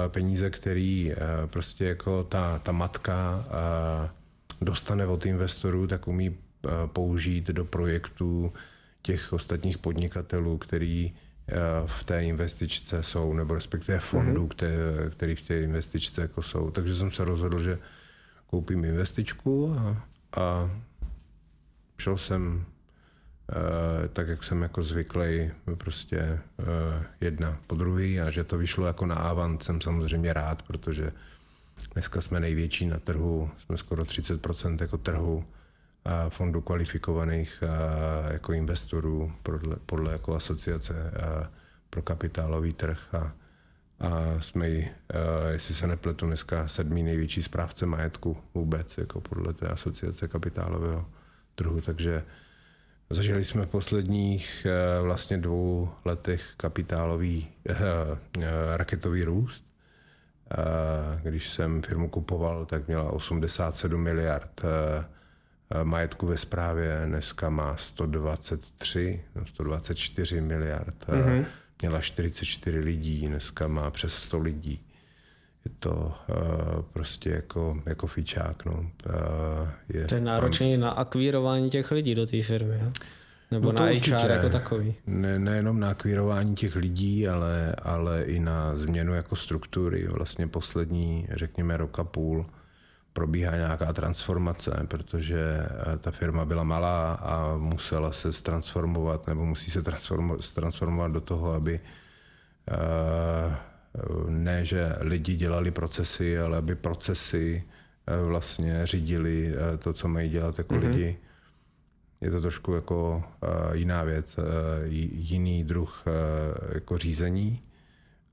peníze, 0.09 0.51
který 0.51 1.13
prostě 1.47 1.85
jako 1.85 2.25
ta, 2.25 2.59
ta 2.59 2.73
matka 2.73 3.45
dostane 4.61 5.07
od 5.07 5.27
investorů, 5.27 5.87
tak 5.87 6.09
umí 6.09 6.37
použít 6.87 7.47
do 7.47 7.65
projektů 7.65 8.53
těch 9.03 9.33
ostatních 9.33 9.79
podnikatelů, 9.79 10.59
který 10.59 11.13
v 11.87 12.05
té 12.05 12.25
investičce 12.25 13.03
jsou, 13.03 13.35
nebo 13.35 13.55
respektive 13.55 13.99
fondů, 13.99 14.47
mm-hmm. 14.47 15.11
který 15.11 15.37
v 15.37 15.43
té 15.43 15.61
investičce 15.61 16.23
jako 16.23 16.43
jsou. 16.43 16.71
Takže 16.71 16.95
jsem 16.95 17.11
se 17.11 17.25
rozhodl, 17.25 17.59
že 17.59 17.79
koupím 18.47 18.85
investičku 18.85 19.77
a, 19.79 20.07
a 20.37 20.71
šel 21.99 22.19
jsem 22.19 22.65
Uh, 23.51 24.09
tak, 24.09 24.29
jak 24.29 24.45
jsem 24.45 24.63
jako 24.63 24.83
zvyklý, 24.83 25.51
prostě 25.75 26.39
uh, 26.59 26.67
jedna 27.21 27.59
po 27.67 27.75
druhý 27.75 28.21
a 28.21 28.31
že 28.31 28.45
to 28.45 28.59
vyšlo 28.59 28.87
jako 28.87 29.07
na 29.07 29.15
avant, 29.15 29.63
jsem 29.63 29.81
samozřejmě 29.81 30.33
rád, 30.33 30.63
protože 30.63 31.13
dneska 31.93 32.21
jsme 32.21 32.41
největší 32.41 32.87
na 32.87 32.99
trhu, 32.99 33.51
jsme 33.59 33.77
skoro 33.77 34.03
30% 34.03 34.77
jako 34.81 34.99
trhu 34.99 35.45
fondů 36.29 36.61
kvalifikovaných 36.61 37.63
jako 38.31 38.53
investorů 38.53 39.33
podle, 39.43 39.77
podle 39.87 40.13
jako 40.13 40.35
asociace 40.35 41.13
pro 41.91 42.03
kapitálový 42.03 42.73
trh 42.73 43.15
a, 43.15 43.33
a 44.01 44.41
jsme, 44.41 44.69
jestli 45.51 45.75
se 45.75 45.87
nepletu, 45.87 46.27
dneska 46.27 46.69
sedmý 46.69 47.03
největší 47.03 47.43
správce 47.43 47.87
majetku 47.87 48.37
vůbec, 48.55 48.99
jako 48.99 49.21
podle 49.21 49.53
té 49.53 49.69
asociace 49.69 50.29
kapitálového 50.29 51.07
trhu, 51.55 51.81
takže 51.81 52.25
zažili 53.11 53.45
jsme 53.45 53.63
v 53.63 53.69
posledních 53.69 54.67
vlastně 55.03 55.39
dvou 55.39 55.91
letech 56.05 56.53
kapitálový 56.57 57.49
raketový 58.77 59.25
růst. 59.25 59.65
Když 61.23 61.51
jsem 61.51 61.83
firmu 61.83 62.09
kupoval, 62.09 62.67
tak 62.67 62.87
měla 62.87 63.11
87 63.11 64.01
miliard 64.03 64.61
majetku 65.83 66.27
ve 66.27 66.37
správě 66.37 67.03
dneska 67.07 67.51
má 67.51 67.77
123, 67.77 69.21
124 69.47 70.41
miliard. 70.41 70.95
Mm-hmm. 71.09 71.45
Měla 71.83 72.01
44 72.01 72.79
lidí, 72.79 73.27
dneska 73.27 73.69
má 73.69 73.91
přes 73.91 74.15
100 74.15 74.39
lidí. 74.39 74.81
Je 75.65 75.71
to 75.79 76.15
uh, 76.29 76.83
prostě 76.93 77.31
jako, 77.31 77.83
jako 77.87 78.07
fičák. 78.07 78.65
No. 78.65 78.73
Uh, 78.73 79.69
je 79.89 80.05
to 80.05 80.15
je 80.15 80.21
náročný 80.21 80.73
tam... 80.73 80.81
na 80.81 80.91
akvírování 80.91 81.71
těch 81.71 81.91
lidí 81.91 82.15
do 82.15 82.27
té 82.27 82.43
firmy. 82.43 82.79
Jo? 82.83 82.93
Nebo 83.51 83.73
no 83.73 83.81
na 83.81 83.91
určitě. 83.91 84.17
HR 84.17 84.31
jako 84.31 84.49
takový. 84.49 84.95
Ne, 85.07 85.39
nejenom 85.39 85.81
na 85.81 85.91
akvírování 85.91 86.55
těch 86.55 86.77
lidí, 86.77 87.29
ale, 87.29 87.75
ale 87.83 88.23
i 88.23 88.41
na 88.41 88.77
změnu 88.77 89.15
jako 89.15 89.37
struktury. 89.37 90.07
Vlastně 90.09 90.47
poslední, 90.47 91.29
řekněme, 91.31 91.77
rok 91.77 91.99
a 91.99 92.05
půl 92.05 92.47
probíhá 93.13 93.57
nějaká 93.57 93.93
transformace, 93.93 94.87
protože 94.89 95.41
eh, 95.41 95.99
ta 95.99 96.11
firma 96.11 96.45
byla 96.45 96.65
malá 96.65 97.13
a 97.13 97.57
musela 97.57 98.13
se 98.13 98.43
transformovat 98.43 99.27
nebo 99.27 99.47
musí 99.47 99.71
se 99.71 99.83
transformovat 100.55 101.13
do 101.13 101.21
toho, 101.21 101.53
aby 101.53 101.81
eh, 102.71 103.57
ne, 104.29 104.65
že 104.65 104.97
lidi 105.01 105.37
dělali 105.37 105.71
procesy, 105.71 106.39
ale 106.39 106.59
aby 106.59 106.75
procesy 106.75 107.65
eh, 108.07 108.25
vlastně 108.25 108.87
řídili 108.87 109.55
to, 109.79 109.93
co 109.93 110.09
mají 110.09 110.31
dělat 110.31 110.59
jako 110.59 110.75
mm-hmm. 110.75 110.89
lidi. 110.89 111.17
Je 112.21 112.31
to 112.31 112.41
trošku 112.41 112.75
jako 112.75 113.25
jiná 113.73 114.05
věc, 114.05 114.39
jiný 115.13 115.65
druh 115.65 116.05
jako 116.75 116.99
řízení 116.99 117.63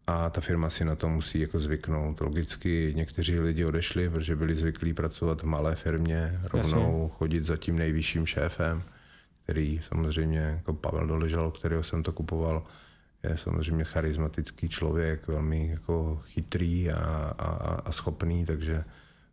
a 0.08 0.30
ta 0.30 0.42
firma 0.42 0.70
si 0.70 0.86
na 0.86 0.96
to 0.96 1.10
musí 1.10 1.40
jako 1.40 1.60
zvyknout. 1.60 2.22
Logicky 2.22 2.94
někteří 2.96 3.40
lidi 3.40 3.66
odešli, 3.66 4.10
protože 4.10 4.36
byli 4.36 4.56
zvyklí 4.56 4.94
pracovat 4.94 5.42
v 5.42 5.46
malé 5.46 5.76
firmě, 5.76 6.40
rovnou 6.44 7.02
Jasně. 7.02 7.18
chodit 7.18 7.46
za 7.46 7.58
tím 7.58 7.78
nejvyšším 7.78 8.26
šéfem, 8.26 8.84
který 9.44 9.82
samozřejmě, 9.88 10.40
jako 10.40 10.74
Pavel 10.74 11.08
Doležal, 11.08 11.52
kterého 11.52 11.84
jsem 11.84 12.04
to 12.04 12.12
kupoval, 12.12 12.64
je 13.24 13.38
samozřejmě 13.38 13.84
charismatický 13.84 14.70
člověk, 14.70 15.28
velmi 15.28 15.70
jako 15.70 16.22
chytrý 16.26 16.92
a, 16.92 17.00
a, 17.40 17.82
a 17.86 17.92
schopný, 17.92 18.46
takže 18.46 18.84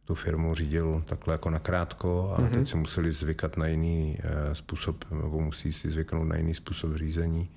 tu 0.04 0.14
firmu 0.14 0.54
řídil 0.54 1.02
takhle 1.06 1.34
jako 1.34 1.50
nakrátko 1.50 2.34
a 2.36 2.40
mm-hmm. 2.40 2.50
teď 2.50 2.68
si 2.68 2.76
museli 2.76 3.12
zvykat 3.12 3.56
na 3.56 3.66
jiný 3.66 4.18
uh, 4.18 4.52
způsob, 4.52 5.04
nebo 5.10 5.40
musí 5.40 5.72
si 5.72 5.90
zvyknout 5.90 6.28
na 6.28 6.36
jiný 6.36 6.54
způsob 6.54 6.96
řízení 6.96 7.50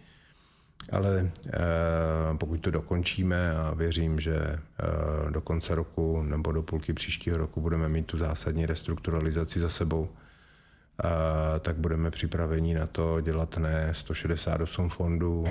ale 0.91 1.31
eh, 1.47 1.51
pokud 2.37 2.57
to 2.57 2.71
dokončíme 2.71 3.51
a 3.51 3.73
věřím, 3.73 4.19
že 4.19 4.35
eh, 4.37 4.59
do 5.31 5.41
konce 5.41 5.75
roku 5.75 6.23
nebo 6.23 6.51
do 6.51 6.63
půlky 6.63 6.93
příštího 6.93 7.37
roku 7.37 7.61
budeme 7.61 7.89
mít 7.89 8.05
tu 8.05 8.17
zásadní 8.17 8.65
restrukturalizaci 8.65 9.59
za 9.59 9.69
sebou, 9.69 10.09
eh, 10.09 11.59
tak 11.59 11.77
budeme 11.77 12.11
připraveni 12.11 12.73
na 12.73 12.87
to 12.87 13.21
dělat 13.21 13.57
ne 13.57 13.89
168 13.91 14.89
fondů, 14.89 15.45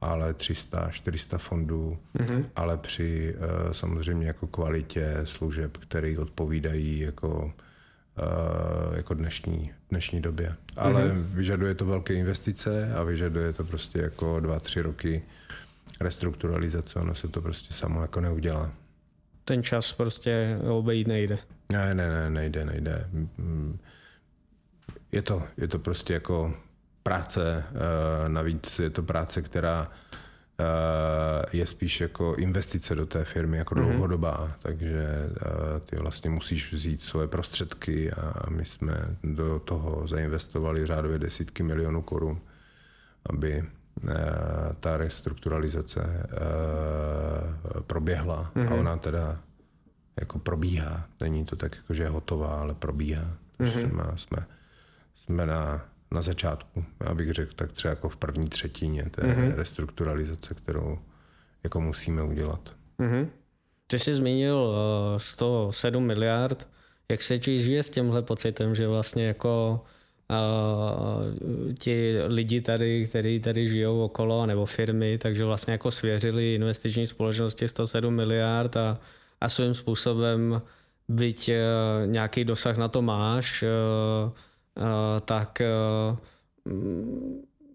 ale 0.00 0.34
300, 0.34 0.90
400 0.90 1.38
fondů, 1.38 1.98
mm-hmm. 2.18 2.44
ale 2.56 2.76
při 2.76 3.34
samozřejmě 3.72 4.26
jako 4.26 4.46
kvalitě 4.46 5.20
služeb, 5.24 5.76
které 5.76 6.18
odpovídají 6.18 7.00
jako 7.00 7.52
jako 8.96 9.14
dnešní, 9.14 9.72
dnešní 9.90 10.20
době. 10.20 10.56
Ale 10.76 11.04
mm-hmm. 11.04 11.22
vyžaduje 11.22 11.74
to 11.74 11.86
velké 11.86 12.14
investice 12.14 12.94
a 12.94 13.02
vyžaduje 13.02 13.52
to 13.52 13.64
prostě 13.64 13.98
jako 13.98 14.40
dva, 14.40 14.60
tři 14.60 14.82
roky 14.82 15.22
restrukturalizace, 16.00 16.98
ono 16.98 17.14
se 17.14 17.28
to 17.28 17.40
prostě 17.40 17.74
samo 17.74 18.02
jako 18.02 18.20
neudělá. 18.20 18.72
Ten 19.44 19.62
čas 19.62 19.92
prostě 19.92 20.58
obejít 20.70 21.06
nejde. 21.06 21.38
Ne, 21.72 21.94
ne, 21.94 22.10
ne, 22.10 22.30
nejde, 22.30 22.64
nejde. 22.64 23.10
Je 25.12 25.22
to, 25.22 25.42
je 25.56 25.68
to 25.68 25.78
prostě 25.78 26.14
jako 26.14 26.54
práce, 27.02 27.64
eh, 27.68 28.28
navíc 28.28 28.78
je 28.78 28.90
to 28.90 29.02
práce, 29.02 29.42
která 29.42 29.90
Eh, 29.90 30.18
je 31.52 31.66
spíš 31.66 32.00
jako 32.00 32.34
investice 32.34 32.94
do 32.94 33.06
té 33.06 33.24
firmy, 33.24 33.58
jako 33.58 33.74
mm-hmm. 33.74 33.86
dlouhodobá, 33.86 34.52
takže 34.58 35.06
eh, 35.06 35.80
ty 35.80 35.96
vlastně 35.96 36.30
musíš 36.30 36.72
vzít 36.72 37.02
svoje 37.02 37.28
prostředky 37.28 38.12
a 38.12 38.50
my 38.50 38.64
jsme 38.64 39.16
do 39.22 39.58
toho 39.58 40.06
zainvestovali 40.06 40.86
řádově 40.86 41.18
desítky 41.18 41.62
milionů 41.62 42.02
korun, 42.02 42.40
aby 43.26 43.62
eh, 43.62 44.14
ta 44.80 44.96
restrukturalizace 44.96 46.26
proběhla 47.86 48.50
mm-hmm. 48.54 48.66
a 48.66 48.70
mhm. 48.70 48.78
ona 48.78 48.96
teda 48.96 49.40
jako 50.20 50.38
probíhá. 50.38 51.06
Není 51.20 51.44
to 51.44 51.56
tak, 51.56 51.76
jako, 51.76 51.94
že 51.94 52.02
je 52.02 52.08
hotová, 52.08 52.60
ale 52.60 52.74
probíhá. 52.74 53.30
Mm-hmm. 53.60 54.14
Jsme, 54.14 54.46
jsme 55.14 55.46
na 55.46 55.84
na 56.14 56.22
začátku, 56.22 56.84
já 57.06 57.14
bych 57.14 57.32
řekl 57.32 57.52
tak 57.56 57.72
třeba 57.72 57.90
jako 57.90 58.08
v 58.08 58.16
první 58.16 58.48
třetině 58.48 59.02
té 59.10 59.22
mm-hmm. 59.22 59.54
restrukturalizace, 59.54 60.54
kterou 60.54 60.98
jako 61.64 61.80
musíme 61.80 62.22
udělat. 62.22 62.76
Mm-hmm. 62.98 63.28
Ty 63.86 63.98
jsi 63.98 64.14
zmínil 64.14 64.56
uh, 64.56 65.18
107 65.18 66.06
miliard. 66.06 66.68
Jak 67.08 67.22
se 67.22 67.38
ti 67.38 67.58
žije 67.58 67.82
s 67.82 67.90
tímhle 67.90 68.22
pocitem, 68.22 68.74
že 68.74 68.88
vlastně 68.88 69.26
jako 69.26 69.84
uh, 70.30 71.74
ti 71.78 72.16
lidi 72.26 72.60
tady, 72.60 73.06
kteří 73.06 73.40
tady 73.40 73.68
žijou 73.68 74.04
okolo, 74.04 74.46
nebo 74.46 74.66
firmy, 74.66 75.18
takže 75.18 75.44
vlastně 75.44 75.72
jako 75.72 75.90
svěřili 75.90 76.54
investiční 76.54 77.06
společnosti 77.06 77.68
107 77.68 78.14
miliard 78.14 78.76
a, 78.76 78.98
a 79.40 79.48
svým 79.48 79.74
způsobem 79.74 80.62
byť 81.08 81.48
uh, 81.48 81.54
nějaký 82.10 82.44
dosah 82.44 82.76
na 82.76 82.88
to 82.88 83.02
máš, 83.02 83.62
uh, 83.62 83.68
Eh, 84.28 84.30
tak 85.24 85.60
eh, 85.60 85.66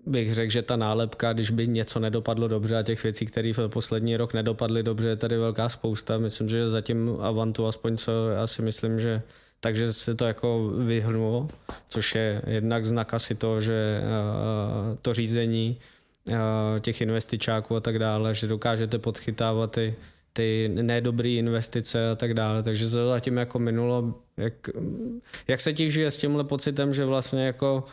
bych 0.06 0.34
řekl, 0.34 0.52
že 0.52 0.62
ta 0.62 0.76
nálepka, 0.76 1.34
když 1.34 1.52
by 1.52 1.68
něco 1.68 2.00
nedopadlo 2.00 2.48
dobře 2.48 2.78
a 2.78 2.84
těch 2.84 3.04
věcí, 3.04 3.26
které 3.26 3.54
v 3.54 3.68
poslední 3.68 4.18
rok 4.18 4.34
nedopadly 4.34 4.84
dobře, 4.84 5.08
je 5.08 5.16
tady 5.16 5.38
velká 5.38 5.70
spousta. 5.70 6.18
Myslím, 6.18 6.50
že 6.50 6.70
zatím 6.70 7.18
Avantu, 7.22 7.68
aspoň 7.68 7.98
co 7.98 8.30
já 8.30 8.48
si 8.48 8.62
myslím, 8.62 9.00
že 9.00 9.22
takže 9.60 9.94
se 9.94 10.16
to 10.16 10.26
jako 10.26 10.72
vyhnulo, 10.78 11.48
což 11.88 12.16
je 12.16 12.42
jednak 12.48 12.86
znak 12.86 13.14
asi 13.14 13.36
toho, 13.36 13.62
že 13.62 14.02
eh, 14.02 14.98
to 15.02 15.14
řízení 15.14 15.78
těch 16.80 17.02
investičáků 17.02 17.76
a 17.76 17.80
tak 17.80 18.00
dále, 18.00 18.36
že 18.36 18.48
dokážete 18.48 19.00
podchytávat 19.00 19.72
ty, 19.72 19.96
ty 20.40 20.70
nedobré 20.72 21.30
investice 21.30 22.12
a 22.12 22.16
tak 22.16 22.34
dále. 22.34 22.64
Takže 22.64 22.90
se 22.90 23.06
zatím 23.06 23.38
jako 23.38 23.60
minulo, 23.60 24.14
jak, 24.38 24.54
jak 25.48 25.62
se 25.62 25.74
ti 25.74 25.92
žije 25.92 26.12
s 26.12 26.18
tímhle 26.18 26.44
pocitem, 26.44 26.94
že 26.94 27.06
vlastně 27.06 27.46
jako 27.46 27.84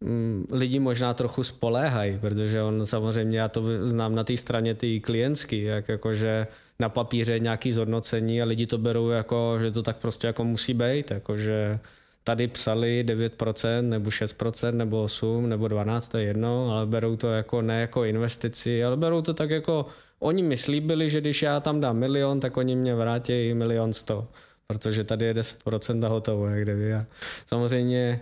mm, 0.00 0.46
lidi 0.52 0.78
možná 0.80 1.14
trochu 1.14 1.44
spoléhají, 1.44 2.18
protože 2.18 2.62
on 2.62 2.86
samozřejmě, 2.86 3.38
já 3.38 3.48
to 3.48 3.86
znám 3.86 4.14
na 4.14 4.24
té 4.24 4.36
straně 4.36 4.74
ty 4.74 5.00
klientský, 5.00 5.62
jak 5.62 5.88
jakože 5.88 6.46
na 6.78 6.88
papíře 6.88 7.38
nějaký 7.38 7.72
zhodnocení 7.72 8.42
a 8.42 8.44
lidi 8.44 8.66
to 8.66 8.78
berou 8.78 9.08
jako, 9.08 9.58
že 9.60 9.70
to 9.70 9.82
tak 9.82 9.96
prostě 9.96 10.26
jako 10.26 10.44
musí 10.44 10.74
být, 10.74 11.10
jakože 11.10 11.78
tady 12.24 12.48
psali 12.48 13.04
9% 13.06 13.82
nebo 13.82 14.10
6% 14.10 14.72
nebo 14.72 15.02
8 15.02 15.48
nebo 15.48 15.68
12, 15.68 16.08
to 16.08 16.18
je 16.18 16.24
jedno, 16.24 16.70
ale 16.72 16.86
berou 16.86 17.16
to 17.16 17.28
jako 17.32 17.62
ne 17.62 17.80
jako 17.80 18.04
investici, 18.04 18.84
ale 18.84 18.96
berou 18.96 19.22
to 19.22 19.34
tak 19.34 19.50
jako, 19.50 19.86
oni 20.24 20.42
mi 20.42 20.56
slíbili, 20.56 21.10
že 21.10 21.20
když 21.20 21.42
já 21.42 21.60
tam 21.60 21.80
dám 21.80 21.96
milion, 21.96 22.40
tak 22.40 22.56
oni 22.56 22.76
mě 22.76 22.94
vrátí 22.94 23.54
milion 23.54 23.92
sto, 23.92 24.28
protože 24.66 25.04
tady 25.04 25.24
je 25.24 25.34
10% 25.34 26.06
a 26.06 26.08
hotovo, 26.08 26.46
jak 26.46 26.62
kdyby. 26.62 26.94
A 26.94 27.06
samozřejmě 27.46 28.20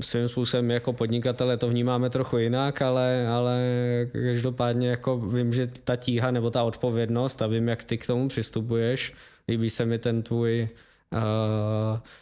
svým 0.00 0.28
způsobem 0.28 0.70
jako 0.70 0.92
podnikatele 0.92 1.56
to 1.56 1.68
vnímáme 1.68 2.10
trochu 2.10 2.38
jinak, 2.38 2.82
ale, 2.82 3.28
ale 3.28 3.60
každopádně 4.12 4.88
jako 4.88 5.18
vím, 5.18 5.52
že 5.52 5.66
ta 5.66 5.96
tíha 5.96 6.30
nebo 6.30 6.50
ta 6.50 6.62
odpovědnost 6.62 7.42
a 7.42 7.46
vím, 7.46 7.68
jak 7.68 7.84
ty 7.84 7.98
k 7.98 8.06
tomu 8.06 8.28
přistupuješ, 8.28 9.14
líbí 9.48 9.70
se 9.70 9.86
mi 9.86 9.98
ten 9.98 10.22
tvůj 10.22 10.68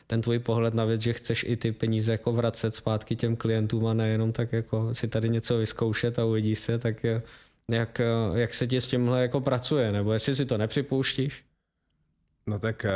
ten 0.06 0.20
tvůj 0.20 0.38
pohled 0.38 0.74
na 0.74 0.84
věc, 0.84 1.00
že 1.00 1.12
chceš 1.12 1.44
i 1.48 1.56
ty 1.56 1.72
peníze 1.72 2.12
jako 2.12 2.32
vracet 2.32 2.74
zpátky 2.74 3.16
těm 3.16 3.36
klientům 3.36 3.86
a 3.86 3.94
nejenom 3.94 4.32
tak 4.32 4.52
jako 4.52 4.94
si 4.94 5.08
tady 5.08 5.28
něco 5.28 5.58
vyzkoušet 5.58 6.18
a 6.18 6.24
uvidí 6.24 6.56
se, 6.56 6.78
tak 6.78 7.06
jak, 7.70 8.00
jak 8.34 8.54
se 8.54 8.66
ti 8.66 8.80
s 8.80 8.86
tímhle 8.86 9.22
jako 9.22 9.40
pracuje, 9.40 9.92
nebo 9.92 10.12
jestli 10.12 10.34
si 10.34 10.46
to 10.46 10.58
nepřipouštíš? 10.58 11.44
No 12.46 12.58
tak 12.58 12.86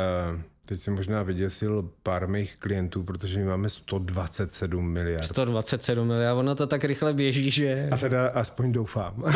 teď 0.65 0.79
si 0.79 0.91
možná 0.91 1.23
vyděsil 1.23 1.89
pár 2.03 2.27
mých 2.27 2.57
klientů, 2.57 3.03
protože 3.03 3.39
my 3.39 3.45
máme 3.45 3.69
127 3.69 4.89
miliard. 4.89 5.25
127 5.25 6.07
miliard, 6.07 6.37
ono 6.37 6.55
to 6.55 6.67
tak 6.67 6.83
rychle 6.83 7.13
běží, 7.13 7.51
že... 7.51 7.89
A 7.91 7.97
teda 7.97 8.27
aspoň 8.27 8.71
doufám. 8.71 9.23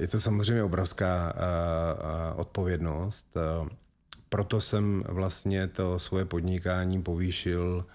Je 0.00 0.08
to 0.08 0.20
samozřejmě 0.20 0.62
obrovská 0.62 1.34
odpovědnost. 2.36 3.26
Proto 4.28 4.60
jsem 4.60 5.04
vlastně 5.08 5.68
to 5.68 5.98
svoje 5.98 6.24
podnikání 6.24 7.02
povýšil 7.02 7.86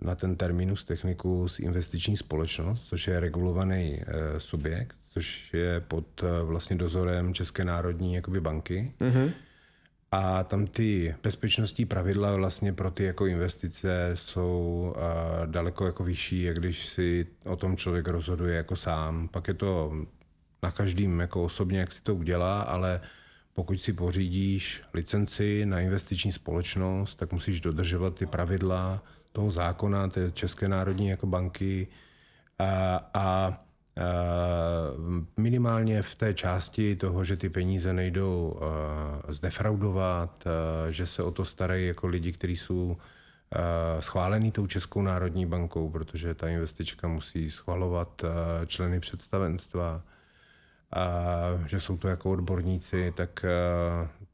na 0.00 0.14
ten 0.14 0.36
terminus 0.36 0.84
technicus 0.84 1.60
investiční 1.60 2.16
společnost, 2.16 2.84
což 2.86 3.06
je 3.06 3.20
regulovaný 3.20 4.00
e, 4.00 4.40
subjekt, 4.40 4.96
což 5.08 5.54
je 5.54 5.80
pod 5.80 6.22
e, 6.22 6.42
vlastně 6.42 6.76
dozorem 6.76 7.34
České 7.34 7.64
národní 7.64 8.14
jakoby 8.14 8.40
banky. 8.40 8.92
Mm-hmm. 9.00 9.30
A 10.12 10.44
tam 10.44 10.66
ty 10.66 11.14
bezpečnostní 11.22 11.84
pravidla 11.84 12.36
vlastně 12.36 12.72
pro 12.72 12.90
ty 12.90 13.04
jako 13.04 13.26
investice 13.26 14.10
jsou 14.14 14.94
daleko 15.46 15.86
jako 15.86 16.04
vyšší, 16.04 16.42
jak 16.42 16.58
když 16.58 16.86
si 16.86 17.26
o 17.44 17.56
tom 17.56 17.76
člověk 17.76 18.08
rozhoduje 18.08 18.56
jako 18.56 18.76
sám. 18.76 19.28
Pak 19.28 19.48
je 19.48 19.54
to 19.54 19.92
na 20.62 20.70
každým 20.70 21.20
jako 21.20 21.42
osobně, 21.42 21.78
jak 21.78 21.92
si 21.92 22.02
to 22.02 22.14
udělá, 22.14 22.60
ale 22.62 23.00
pokud 23.54 23.80
si 23.80 23.92
pořídíš 23.92 24.82
licenci 24.94 25.66
na 25.66 25.80
investiční 25.80 26.32
společnost, 26.32 27.14
tak 27.14 27.32
musíš 27.32 27.60
dodržovat 27.60 28.14
ty 28.14 28.26
pravidla 28.26 29.02
toho 29.36 29.50
zákona, 29.50 30.08
té 30.08 30.30
České 30.32 30.68
národní 30.68 31.08
jako 31.08 31.26
banky. 31.26 31.88
A, 32.58 33.00
a 33.14 33.52
minimálně 35.36 36.02
v 36.02 36.14
té 36.14 36.34
části 36.34 36.96
toho, 36.96 37.24
že 37.24 37.36
ty 37.36 37.48
peníze 37.48 37.92
nejdou 37.92 38.60
zdefraudovat, 39.28 40.44
že 40.90 41.06
se 41.06 41.22
o 41.22 41.30
to 41.30 41.44
starají 41.44 41.86
jako 41.86 42.06
lidi, 42.06 42.32
kteří 42.32 42.56
jsou 42.56 42.96
schválený 44.00 44.50
tou 44.50 44.66
Českou 44.66 45.02
národní 45.02 45.46
bankou, 45.46 45.90
protože 45.90 46.34
ta 46.34 46.48
investička 46.48 47.08
musí 47.08 47.50
schvalovat 47.50 48.24
členy 48.66 49.00
představenstva, 49.00 50.02
a 50.92 51.04
že 51.66 51.80
jsou 51.80 51.96
to 51.96 52.08
jako 52.08 52.30
odborníci, 52.30 53.12
tak 53.16 53.44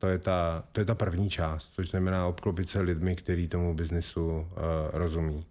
to 0.03 0.09
je 0.09 0.19
ta, 0.19 0.65
to 0.73 0.81
je 0.81 0.85
ta 0.85 0.95
první 0.95 1.31
část, 1.31 1.73
což 1.75 1.91
znamená 1.91 2.27
obklopit 2.27 2.69
se 2.69 2.81
lidmi, 2.81 3.17
kteří 3.17 3.49
tomu 3.49 3.75
biznisu 3.75 4.47
eh, 4.51 4.61
rozumí. 4.93 5.47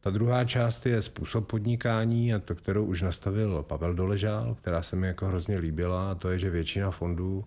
Ta 0.00 0.10
druhá 0.10 0.44
část 0.44 0.86
je 0.86 1.02
způsob 1.02 1.46
podnikání, 1.46 2.34
a 2.34 2.38
to, 2.38 2.54
kterou 2.54 2.84
už 2.84 3.02
nastavil 3.02 3.62
Pavel 3.62 3.94
Doležál, 3.94 4.54
která 4.54 4.82
se 4.82 4.96
mi 4.96 5.06
jako 5.06 5.26
hrozně 5.26 5.58
líbila, 5.58 6.10
a 6.10 6.14
to 6.14 6.30
je, 6.30 6.38
že 6.38 6.50
většina 6.50 6.90
fondů 6.90 7.44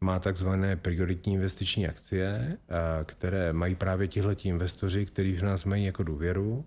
má 0.00 0.18
takzvané 0.18 0.76
prioritní 0.76 1.34
investiční 1.34 1.88
akcie, 1.88 2.58
eh, 2.68 3.04
které 3.04 3.52
mají 3.52 3.74
právě 3.74 4.08
tihleti 4.08 4.48
investoři, 4.48 5.06
kteří 5.06 5.36
v 5.36 5.42
nás 5.42 5.64
mají 5.64 5.84
jako 5.84 6.02
důvěru 6.02 6.64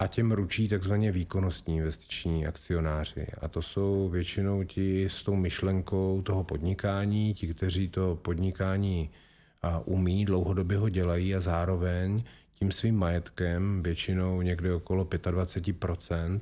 a 0.00 0.06
těm 0.06 0.32
ručí 0.32 0.68
takzvaně 0.68 1.12
výkonnostní 1.12 1.76
investiční 1.76 2.46
akcionáři. 2.46 3.26
A 3.40 3.48
to 3.48 3.62
jsou 3.62 4.08
většinou 4.08 4.64
ti 4.64 5.04
s 5.08 5.22
tou 5.22 5.36
myšlenkou 5.36 6.22
toho 6.22 6.44
podnikání, 6.44 7.34
ti, 7.34 7.54
kteří 7.54 7.88
to 7.88 8.18
podnikání 8.22 9.10
umí, 9.84 10.24
dlouhodobě 10.24 10.78
ho 10.78 10.88
dělají 10.88 11.34
a 11.34 11.40
zároveň 11.40 12.22
tím 12.54 12.72
svým 12.72 12.96
majetkem, 12.96 13.82
většinou 13.82 14.42
někde 14.42 14.74
okolo 14.74 15.04
25%, 15.04 16.40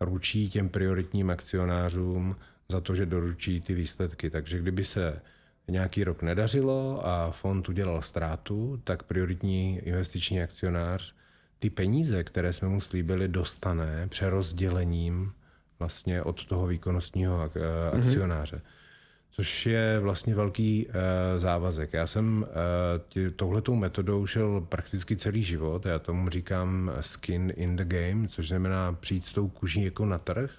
ručí 0.00 0.48
těm 0.48 0.68
prioritním 0.68 1.30
akcionářům 1.30 2.36
za 2.68 2.80
to, 2.80 2.94
že 2.94 3.06
doručí 3.06 3.60
ty 3.60 3.74
výsledky. 3.74 4.30
Takže 4.30 4.58
kdyby 4.58 4.84
se 4.84 5.22
nějaký 5.68 6.04
rok 6.04 6.22
nedařilo 6.22 7.06
a 7.06 7.30
fond 7.30 7.68
udělal 7.68 8.02
ztrátu, 8.02 8.80
tak 8.84 9.02
prioritní 9.02 9.78
investiční 9.78 10.42
akcionář 10.42 11.14
ty 11.62 11.70
peníze, 11.70 12.24
které 12.24 12.52
jsme 12.52 12.68
mu 12.68 12.80
slíbili, 12.80 13.28
dostane 13.28 14.06
přerozdělením 14.08 15.32
vlastně 15.78 16.22
od 16.22 16.44
toho 16.44 16.66
výkonnostního 16.66 17.38
mhm. 17.38 17.98
akcionáře. 17.98 18.56
Mm-hmm. 18.56 19.30
Což 19.30 19.66
je 19.66 19.98
vlastně 20.00 20.34
velký 20.34 20.86
uh, 20.86 20.92
závazek. 21.36 21.92
Já 21.92 22.06
jsem 22.06 22.42
uh, 22.42 23.30
touhletou 23.36 23.74
metodou 23.74 24.26
šel 24.26 24.60
prakticky 24.60 25.16
celý 25.16 25.42
život. 25.42 25.86
Já 25.86 25.98
tomu 25.98 26.28
říkám 26.28 26.92
skin 27.00 27.52
in 27.56 27.76
the 27.76 27.84
game, 27.84 28.28
což 28.28 28.48
znamená 28.48 28.92
přijít 28.92 29.24
s 29.24 29.32
tou 29.32 29.48
kuží 29.48 29.84
jako 29.84 30.06
na 30.06 30.18
trh. 30.18 30.50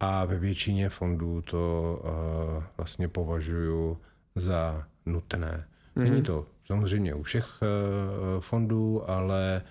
A 0.00 0.24
ve 0.24 0.38
většině 0.38 0.88
fondů 0.88 1.42
to 1.42 2.00
uh, 2.04 2.64
vlastně 2.76 3.08
považuji 3.08 3.98
za 4.34 4.86
nutné. 5.06 5.66
Mm-hmm. 5.96 6.02
Není 6.02 6.22
to 6.22 6.46
samozřejmě 6.66 7.14
u 7.14 7.22
všech 7.22 7.46
fondů, 8.40 9.10
ale 9.10 9.62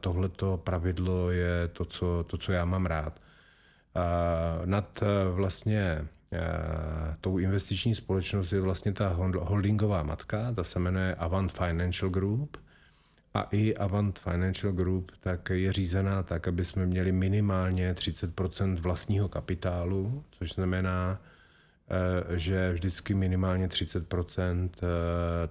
tohleto 0.00 0.56
pravidlo 0.56 1.30
je 1.30 1.68
to 1.68 1.84
co, 1.84 2.24
to, 2.26 2.38
co 2.38 2.52
já 2.52 2.64
mám 2.64 2.86
rád. 2.86 3.20
Nad 4.64 5.02
e, 5.02 5.30
vlastně 5.30 5.80
e, 5.80 6.06
tou 7.20 7.38
investiční 7.38 7.94
společností 7.94 8.54
je 8.54 8.60
vlastně 8.60 8.92
ta 8.92 9.08
holdingová 9.38 10.02
matka, 10.02 10.52
ta 10.52 10.64
se 10.64 10.78
jmenuje 10.78 11.14
Avant 11.14 11.52
Financial 11.52 12.10
Group. 12.10 12.56
A 13.34 13.42
i 13.50 13.74
Avant 13.74 14.18
Financial 14.18 14.72
Group 14.72 15.12
tak 15.20 15.50
je 15.50 15.72
řízená 15.72 16.22
tak, 16.22 16.48
aby 16.48 16.64
jsme 16.64 16.86
měli 16.86 17.12
minimálně 17.12 17.94
30% 17.94 18.76
vlastního 18.76 19.28
kapitálu, 19.28 20.24
což 20.30 20.52
znamená, 20.52 21.20
Eh, 21.20 21.29
že 22.34 22.72
vždycky 22.72 23.14
minimálně 23.14 23.68
30% 23.68 24.70
eh, 24.76 24.80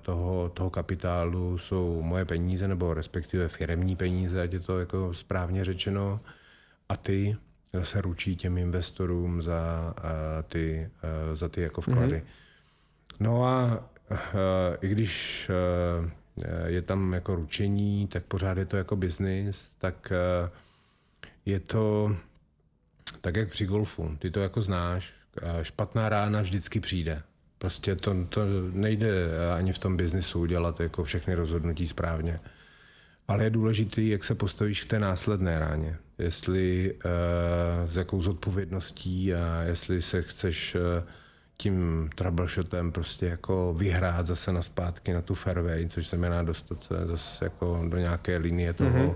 toho, 0.02 0.50
toho 0.50 0.70
kapitálu 0.70 1.58
jsou 1.58 2.02
moje 2.02 2.26
peníze, 2.26 2.68
nebo 2.68 2.94
respektive 2.94 3.48
firemní 3.48 3.96
peníze, 3.96 4.42
ať 4.42 4.54
je 4.54 4.60
to 4.60 4.80
jako 4.80 5.14
správně 5.14 5.66
řečeno, 5.66 6.20
a 6.90 6.98
ty 6.98 7.38
zase 7.74 8.02
ručí 8.02 8.36
těm 8.36 8.58
investorům 8.58 9.42
za 9.42 9.94
eh, 9.98 10.44
ty, 10.44 10.90
za 11.34 11.50
ty 11.50 11.62
jako 11.62 11.82
vklady. 11.82 12.16
Mm-hmm. 12.16 13.20
No 13.20 13.46
a 13.46 13.84
i 14.82 14.88
když 14.88 15.52
je 16.66 16.82
tam 16.82 17.14
jako 17.14 17.36
ručení, 17.36 18.08
tak 18.08 18.24
pořád 18.24 18.58
je 18.58 18.66
to 18.66 18.78
jako 18.78 18.96
biznis, 18.96 19.72
tak 19.78 20.14
je 21.46 21.60
to 21.60 22.16
tak 23.22 23.36
jak 23.36 23.50
při 23.50 23.66
golfu. 23.66 24.18
Ty 24.20 24.32
to 24.32 24.40
jako 24.40 24.62
znáš, 24.62 25.14
špatná 25.62 26.10
rána 26.10 26.42
vždycky 26.42 26.80
přijde. 26.80 27.22
Prostě 27.58 27.96
to, 27.96 28.16
to 28.30 28.42
nejde 28.72 29.12
ani 29.58 29.74
v 29.74 29.80
tom 29.80 29.98
biznisu 29.98 30.40
udělat 30.40 30.80
jako 30.80 31.04
všechny 31.04 31.34
rozhodnutí 31.34 31.88
správně. 31.88 32.40
Ale 33.28 33.44
je 33.44 33.50
důležité, 33.50 34.02
jak 34.02 34.24
se 34.24 34.36
postavíš 34.36 34.82
k 34.82 34.90
té 34.90 35.00
následné 35.00 35.60
ráně. 35.60 35.98
Jestli 36.18 36.94
uh, 36.94 37.92
s 37.92 37.96
jakou 37.96 38.22
zodpovědností 38.22 39.34
a 39.34 39.62
jestli 39.62 40.02
se 40.02 40.22
chceš 40.22 40.76
uh, 40.76 40.82
tím 41.58 42.10
troubleshotem 42.16 42.92
prostě 42.92 43.26
jako 43.26 43.74
vyhrát 43.78 44.28
zase 44.28 44.54
na 44.54 44.62
zpátky 44.62 45.14
na 45.14 45.22
tu 45.22 45.36
fairway, 45.36 45.88
což 45.88 46.10
znamená 46.10 46.44
dostat 46.44 46.84
se 46.84 46.96
zase 47.06 47.46
jako 47.46 47.86
do 47.90 47.98
nějaké 47.98 48.38
linie 48.38 48.74
toho, 48.74 48.90
mm-hmm. 48.90 49.16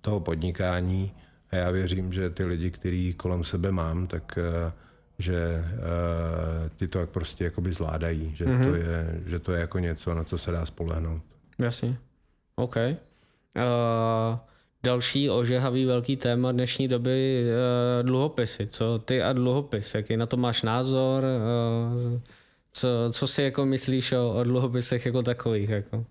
toho 0.00 0.20
podnikání 0.20 1.12
A 1.50 1.56
já 1.56 1.70
věřím, 1.70 2.12
že 2.12 2.30
ty 2.30 2.44
lidi, 2.44 2.70
který 2.70 3.14
kolem 3.14 3.44
sebe 3.44 3.72
mám, 3.72 4.06
tak 4.06 4.38
že 5.22 5.64
ty 6.76 6.88
to 6.88 7.06
prostě 7.06 7.44
jakoby 7.44 7.72
zvládají, 7.72 8.34
že, 8.34 8.44
mm-hmm. 8.44 8.64
to 8.64 8.74
je, 8.74 9.20
že 9.26 9.38
to 9.38 9.52
je 9.52 9.60
jako 9.60 9.78
něco, 9.78 10.14
na 10.14 10.24
co 10.24 10.38
se 10.38 10.50
dá 10.50 10.66
spolehnout. 10.66 11.22
Jasně. 11.58 11.96
OK. 12.56 12.76
Uh, 12.76 14.38
další 14.82 15.30
ožehavý 15.30 15.84
velký 15.84 16.16
téma 16.16 16.52
dnešní 16.52 16.88
doby 16.88 17.44
uh, 17.44 18.06
dluhopisy. 18.06 18.66
Co 18.66 18.98
ty 18.98 19.22
a 19.22 19.32
dluhopis? 19.32 19.94
Jaký 19.94 20.16
na 20.16 20.26
to 20.26 20.36
máš 20.36 20.62
názor? 20.62 21.24
Uh, 21.24 22.20
co, 22.72 22.88
co 23.12 23.26
si 23.26 23.42
jako 23.42 23.66
myslíš 23.66 24.12
o, 24.12 24.34
o 24.34 24.44
dluhopisech 24.44 25.06
jako 25.06 25.22
takových? 25.22 25.68
Jako? 25.68 26.04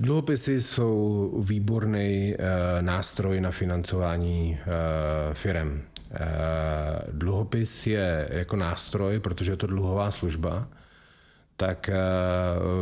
Dluhopisy 0.00 0.60
jsou 0.60 1.34
výborný 1.44 2.34
uh, 2.34 2.82
nástroj 2.82 3.40
na 3.40 3.50
financování 3.50 4.58
uh, 4.66 5.34
firem. 5.34 5.82
Uh, 6.10 6.16
dluhopis 7.12 7.86
je 7.86 8.28
jako 8.32 8.56
nástroj, 8.56 9.20
protože 9.20 9.52
je 9.52 9.56
to 9.56 9.66
dluhová 9.66 10.10
služba, 10.10 10.68
tak 11.60 11.88
eh, 11.88 11.94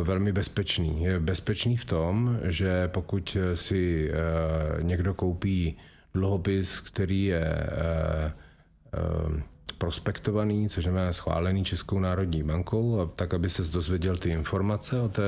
velmi 0.03 0.31
bezpečný. 0.31 1.03
Je 1.03 1.19
bezpečný 1.19 1.77
v 1.77 1.85
tom, 1.85 2.39
že 2.43 2.87
pokud 2.87 3.37
si 3.53 4.11
eh, 4.11 4.83
někdo 4.83 5.13
koupí 5.13 5.77
dluhopis, 6.13 6.79
který 6.79 7.25
je 7.25 7.43
eh, 7.43 8.33
prospektovaný, 9.77 10.69
což 10.69 10.83
znamená 10.83 11.13
schválený 11.13 11.63
Českou 11.65 11.99
národní 11.99 12.43
bankou, 12.43 13.11
tak 13.15 13.33
aby 13.33 13.49
se 13.49 13.71
dozvěděl 13.71 14.17
ty 14.17 14.29
informace 14.29 15.01
o 15.01 15.09
té 15.09 15.23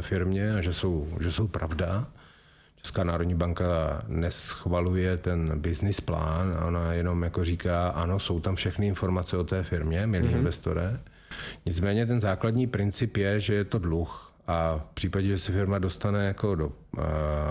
firmě 0.00 0.54
a 0.54 0.60
že 0.60 0.72
jsou, 0.72 1.08
že 1.20 1.32
jsou 1.32 1.48
pravda. 1.48 2.06
Česká 2.84 3.04
národní 3.04 3.34
banka 3.34 4.02
neschvaluje 4.08 5.16
ten 5.16 5.58
business 5.58 6.00
plán, 6.00 6.58
ona 6.66 6.92
jenom 6.92 7.22
jako 7.22 7.44
říká, 7.44 7.88
ano, 7.88 8.18
jsou 8.18 8.40
tam 8.40 8.54
všechny 8.54 8.86
informace 8.86 9.36
o 9.36 9.44
té 9.44 9.62
firmě, 9.62 10.06
milí 10.06 10.28
mm-hmm. 10.28 10.36
investore, 10.36 11.00
Nicméně 11.66 12.06
ten 12.06 12.20
základní 12.20 12.66
princip 12.66 13.16
je, 13.16 13.40
že 13.40 13.54
je 13.54 13.64
to 13.64 13.78
dluh 13.78 14.32
a 14.46 14.78
v 14.90 14.94
případě, 14.94 15.28
že 15.28 15.38
se 15.38 15.52
firma 15.52 15.78
dostane 15.78 16.26
jako 16.26 16.54
do 16.54 16.72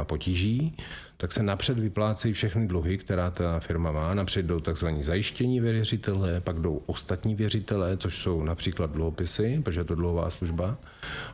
potíží, 0.03 0.77
tak 1.17 1.31
se 1.31 1.43
napřed 1.43 1.79
vyplácejí 1.79 2.33
všechny 2.33 2.67
dluhy, 2.67 2.97
která 2.97 3.31
ta 3.31 3.59
firma 3.59 3.91
má. 3.91 4.13
Napřed 4.13 4.45
jdou 4.45 4.59
tzv. 4.59 4.87
zajištění 4.99 5.59
věřitele, 5.59 6.41
pak 6.41 6.59
jdou 6.59 6.81
ostatní 6.85 7.35
věřitelé, 7.35 7.97
což 7.97 8.17
jsou 8.17 8.43
například 8.43 8.91
dluhopisy, 8.91 9.61
protože 9.65 9.79
je 9.79 9.83
to 9.83 9.95
dluhová 9.95 10.29
služba. 10.29 10.77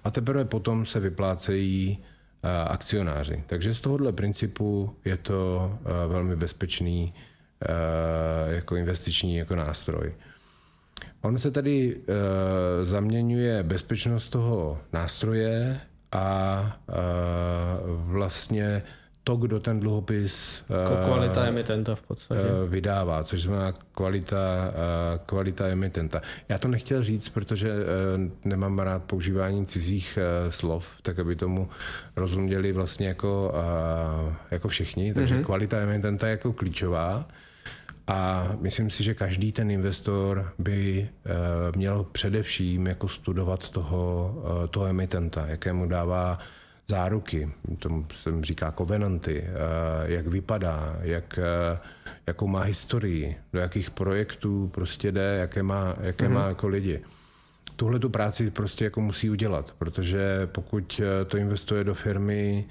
A 0.04 0.12
teprve 0.12 0.46
potom 0.46 0.86
se 0.86 1.00
vyplácejí 1.00 1.98
akcionáři. 2.68 3.44
Takže 3.48 3.74
z 3.74 3.82
tohohle 3.82 4.12
principu 4.12 4.96
je 5.06 5.18
to 5.18 5.72
velmi 6.08 6.36
bezpečný 6.36 7.14
jako 8.48 8.76
investiční 8.76 9.38
jako 9.38 9.56
nástroj. 9.56 10.14
On 11.22 11.38
se 11.38 11.52
tady 11.52 12.02
zaměňuje 12.84 13.64
bezpečnost 13.64 14.30
toho 14.30 14.80
nástroje 14.94 15.80
a 16.12 16.78
vlastně 17.88 18.84
to, 19.24 19.36
kdo 19.36 19.60
ten 19.60 19.80
dluhopis 19.80 20.64
uh, 20.70 21.06
kvalita 21.06 21.46
emitenta 21.46 21.96
v 21.96 22.02
podstatě. 22.02 22.42
Uh, 22.42 22.70
vydává, 22.70 23.24
což 23.24 23.42
znamená 23.42 23.74
kvalita, 23.92 24.38
uh, 24.38 25.26
kvalita 25.26 25.68
emitenta. 25.68 26.22
Já 26.50 26.58
to 26.58 26.68
nechtěl 26.68 27.04
říct, 27.04 27.30
protože 27.30 27.74
nemám 28.46 28.80
rád 28.80 29.04
používání 29.04 29.66
cizích 29.66 30.20
slov, 30.50 30.88
tak 31.02 31.20
aby 31.20 31.36
tomu 31.36 31.70
rozuměli 32.16 32.72
vlastně 32.72 33.08
jako, 33.08 33.54
jako 34.52 34.68
všichni. 34.68 35.14
Takže 35.14 35.36
mm-hmm. 35.36 35.46
kvalita 35.46 35.80
emitenta 35.80 36.28
je 36.28 36.32
jako 36.32 36.54
klíčová. 36.54 37.26
A 38.10 38.50
myslím 38.62 38.90
si, 38.90 39.04
že 39.04 39.14
každý 39.14 39.52
ten 39.52 39.72
investor 39.72 40.54
by 40.60 41.10
eh, 41.26 41.30
měl 41.76 42.04
především 42.12 42.88
jako 42.88 43.08
studovat 43.08 43.70
toho, 43.70 44.34
eh, 44.64 44.68
toho 44.68 44.86
emitenta, 44.86 45.48
jakému 45.48 45.88
dává 45.88 46.40
záruky, 46.90 47.52
tomu 47.80 48.06
se 48.14 48.32
říká 48.42 48.72
covenanty, 48.78 49.44
eh, 49.44 49.52
jak 50.04 50.28
vypadá, 50.28 50.98
jak, 51.02 51.40
jakou 52.28 52.48
má 52.48 52.62
historii, 52.62 53.36
do 53.54 53.60
jakých 53.60 53.90
projektů 53.90 54.68
prostě 54.74 55.12
jde, 55.12 55.38
jaké 55.40 55.64
má, 55.64 55.96
jaké 56.02 56.26
mm-hmm. 56.26 56.34
má 56.34 56.48
jako 56.48 56.68
lidi. 56.68 57.02
Tuhle 57.76 58.00
tu 58.00 58.10
práci 58.10 58.52
prostě 58.52 58.84
jako 58.84 59.02
musí 59.02 59.30
udělat, 59.30 59.76
protože 59.78 60.50
pokud 60.52 61.02
to 61.28 61.38
investuje 61.38 61.84
do 61.84 61.96
firmy, 61.96 62.66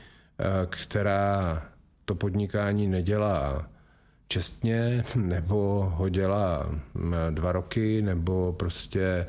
která 0.67 1.63
to 2.05 2.15
podnikání 2.15 2.87
nedělá 2.87 3.69
čestně, 4.29 5.05
nebo 5.17 5.93
ho 5.97 6.09
dělá 6.09 6.71
dva 7.31 7.53
roky, 7.53 8.03
nebo 8.03 8.53
prostě 8.53 9.27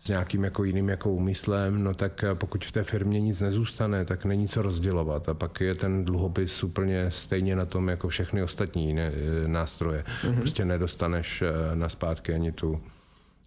s 0.00 0.08
nějakým 0.08 0.44
jako 0.44 0.64
jiným 0.64 0.88
jako 0.88 1.12
úmyslem, 1.12 1.84
no 1.84 1.94
tak 1.94 2.24
pokud 2.34 2.64
v 2.64 2.72
té 2.72 2.84
firmě 2.84 3.20
nic 3.20 3.40
nezůstane, 3.40 4.04
tak 4.04 4.24
není 4.24 4.48
co 4.48 4.62
rozdělovat 4.62 5.28
a 5.28 5.34
pak 5.34 5.60
je 5.60 5.74
ten 5.74 6.04
dluhopis 6.04 6.64
úplně 6.64 7.10
stejně 7.10 7.56
na 7.56 7.66
tom 7.66 7.88
jako 7.88 8.08
všechny 8.08 8.42
ostatní 8.42 8.94
ne, 8.94 9.12
nástroje. 9.46 10.04
Mm-hmm. 10.22 10.38
Prostě 10.38 10.64
nedostaneš 10.64 11.42
eh, 11.42 11.76
na 11.76 11.88
zpátky 11.88 12.34
ani 12.34 12.52
tu 12.52 12.80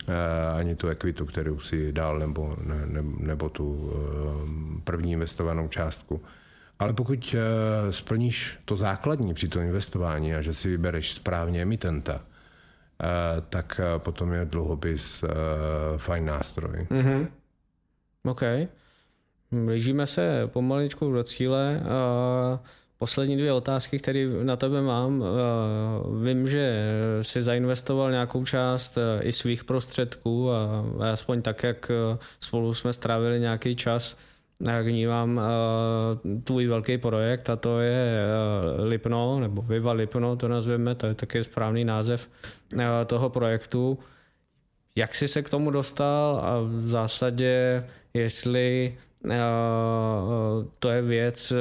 eh, 0.07 0.57
ani 0.59 0.75
tu 0.75 0.87
ekvitu, 0.87 1.25
kterou 1.25 1.59
si 1.59 1.93
dal, 1.93 2.19
nebo, 2.19 2.57
ne, 2.63 3.03
nebo 3.19 3.49
tu 3.49 3.91
eh, 3.93 4.81
první 4.83 5.11
investovanou 5.11 5.67
částku. 5.67 6.21
Ale 6.79 6.93
pokud 6.93 7.35
eh, 7.37 7.93
splníš 7.93 8.57
to 8.65 8.75
základní 8.75 9.33
při 9.33 9.47
tom 9.47 9.61
investování 9.61 10.35
a 10.35 10.41
že 10.41 10.53
si 10.53 10.69
vybereš 10.69 11.13
správně 11.13 11.61
emitenta, 11.61 12.21
eh, 12.21 12.32
tak 13.49 13.79
eh, 13.79 13.99
potom 13.99 14.33
je 14.33 14.45
dluhopis 14.45 15.23
fajn 15.97 16.25
nástroj. 16.25 16.87
Mm-hmm. 16.89 17.27
OK. 18.23 18.43
Blížíme 19.51 20.07
se 20.07 20.49
pomaličku 20.53 21.11
do 21.11 21.23
cíle. 21.23 21.81
Poslední 22.97 23.37
dvě 23.37 23.53
otázky, 23.53 23.99
které 23.99 24.25
na 24.43 24.55
tebe 24.55 24.81
mám. 24.81 25.23
Vím, 26.23 26.49
že 26.49 26.85
jsi 27.21 27.41
zainvestoval 27.41 28.11
nějakou 28.11 28.45
část 28.45 28.97
i 29.21 29.31
svých 29.31 29.63
prostředků 29.63 30.51
a 30.51 30.83
aspoň 31.11 31.41
tak, 31.41 31.63
jak 31.63 31.91
spolu 32.39 32.73
jsme 32.73 32.93
strávili 32.93 33.39
nějaký 33.39 33.75
čas, 33.75 34.17
vnímám 34.83 35.37
uh, 35.37 36.41
tvůj 36.43 36.67
velký 36.67 36.97
projekt 36.97 37.49
a 37.49 37.55
to 37.55 37.79
je 37.79 38.25
uh, 38.79 38.85
Lipno, 38.85 39.39
nebo 39.39 39.61
Viva 39.61 39.91
Lipno 39.91 40.35
to 40.35 40.47
nazveme, 40.47 40.95
to 40.95 41.07
je 41.07 41.13
taky 41.13 41.43
správný 41.43 41.85
název 41.85 42.29
uh, 42.73 42.81
toho 43.05 43.29
projektu. 43.29 43.99
Jak 44.97 45.15
jsi 45.15 45.27
se 45.27 45.41
k 45.41 45.49
tomu 45.49 45.71
dostal 45.71 46.41
a 46.43 46.59
v 46.59 46.87
zásadě, 46.87 47.83
jestli 48.13 48.97
to 50.79 50.89
je 50.89 51.01
věc, 51.01 51.53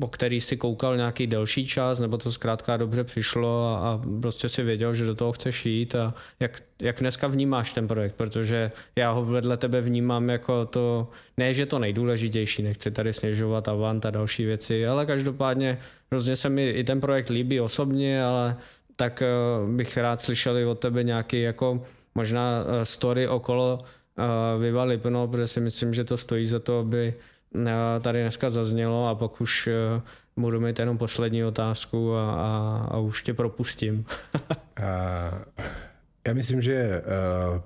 po 0.00 0.08
který 0.08 0.40
si 0.40 0.56
koukal 0.56 0.96
nějaký 0.96 1.26
delší 1.26 1.66
čas, 1.66 2.00
nebo 2.00 2.18
to 2.18 2.32
zkrátka 2.32 2.76
dobře 2.76 3.04
přišlo 3.04 3.66
a, 3.66 4.00
prostě 4.20 4.48
si 4.48 4.62
věděl, 4.62 4.94
že 4.94 5.04
do 5.04 5.14
toho 5.14 5.32
chceš 5.32 5.66
jít 5.66 5.94
a 5.94 6.14
jak, 6.40 6.62
jak 6.82 7.00
dneska 7.00 7.26
vnímáš 7.26 7.72
ten 7.72 7.88
projekt, 7.88 8.14
protože 8.14 8.72
já 8.96 9.10
ho 9.10 9.24
vedle 9.24 9.56
tebe 9.56 9.80
vnímám 9.80 10.30
jako 10.30 10.66
to, 10.66 11.08
ne, 11.36 11.54
že 11.54 11.66
to 11.66 11.78
nejdůležitější, 11.78 12.62
nechci 12.62 12.90
tady 12.90 13.12
sněžovat 13.12 13.68
Avant 13.68 14.06
a 14.06 14.10
další 14.10 14.44
věci, 14.44 14.86
ale 14.86 15.06
každopádně 15.06 15.78
hrozně 16.10 16.36
se 16.36 16.48
mi 16.48 16.70
i 16.70 16.84
ten 16.84 17.00
projekt 17.00 17.28
líbí 17.28 17.60
osobně, 17.60 18.24
ale 18.24 18.56
tak 18.96 19.22
bych 19.76 19.96
rád 19.96 20.20
slyšel 20.20 20.58
i 20.58 20.64
od 20.64 20.78
tebe 20.78 21.02
nějaký 21.02 21.42
jako 21.42 21.82
možná 22.14 22.64
story 22.82 23.28
okolo 23.28 23.84
Viva 24.58 24.84
Lipno, 24.84 25.28
protože 25.28 25.46
si 25.46 25.60
myslím, 25.60 25.94
že 25.94 26.04
to 26.04 26.16
stojí 26.16 26.46
za 26.46 26.58
to, 26.58 26.78
aby 26.78 27.14
tady 28.00 28.20
dneska 28.22 28.50
zaznělo 28.50 29.08
a 29.08 29.14
pak 29.14 29.40
už 29.40 29.68
budu 30.36 30.60
mít 30.60 30.78
jenom 30.78 30.98
poslední 30.98 31.44
otázku 31.44 32.14
a, 32.14 32.32
a, 32.32 32.86
a 32.90 32.98
už 32.98 33.22
tě 33.22 33.34
propustím. 33.34 34.04
Já 36.28 36.34
myslím, 36.34 36.62
že 36.62 36.72
je 36.72 37.02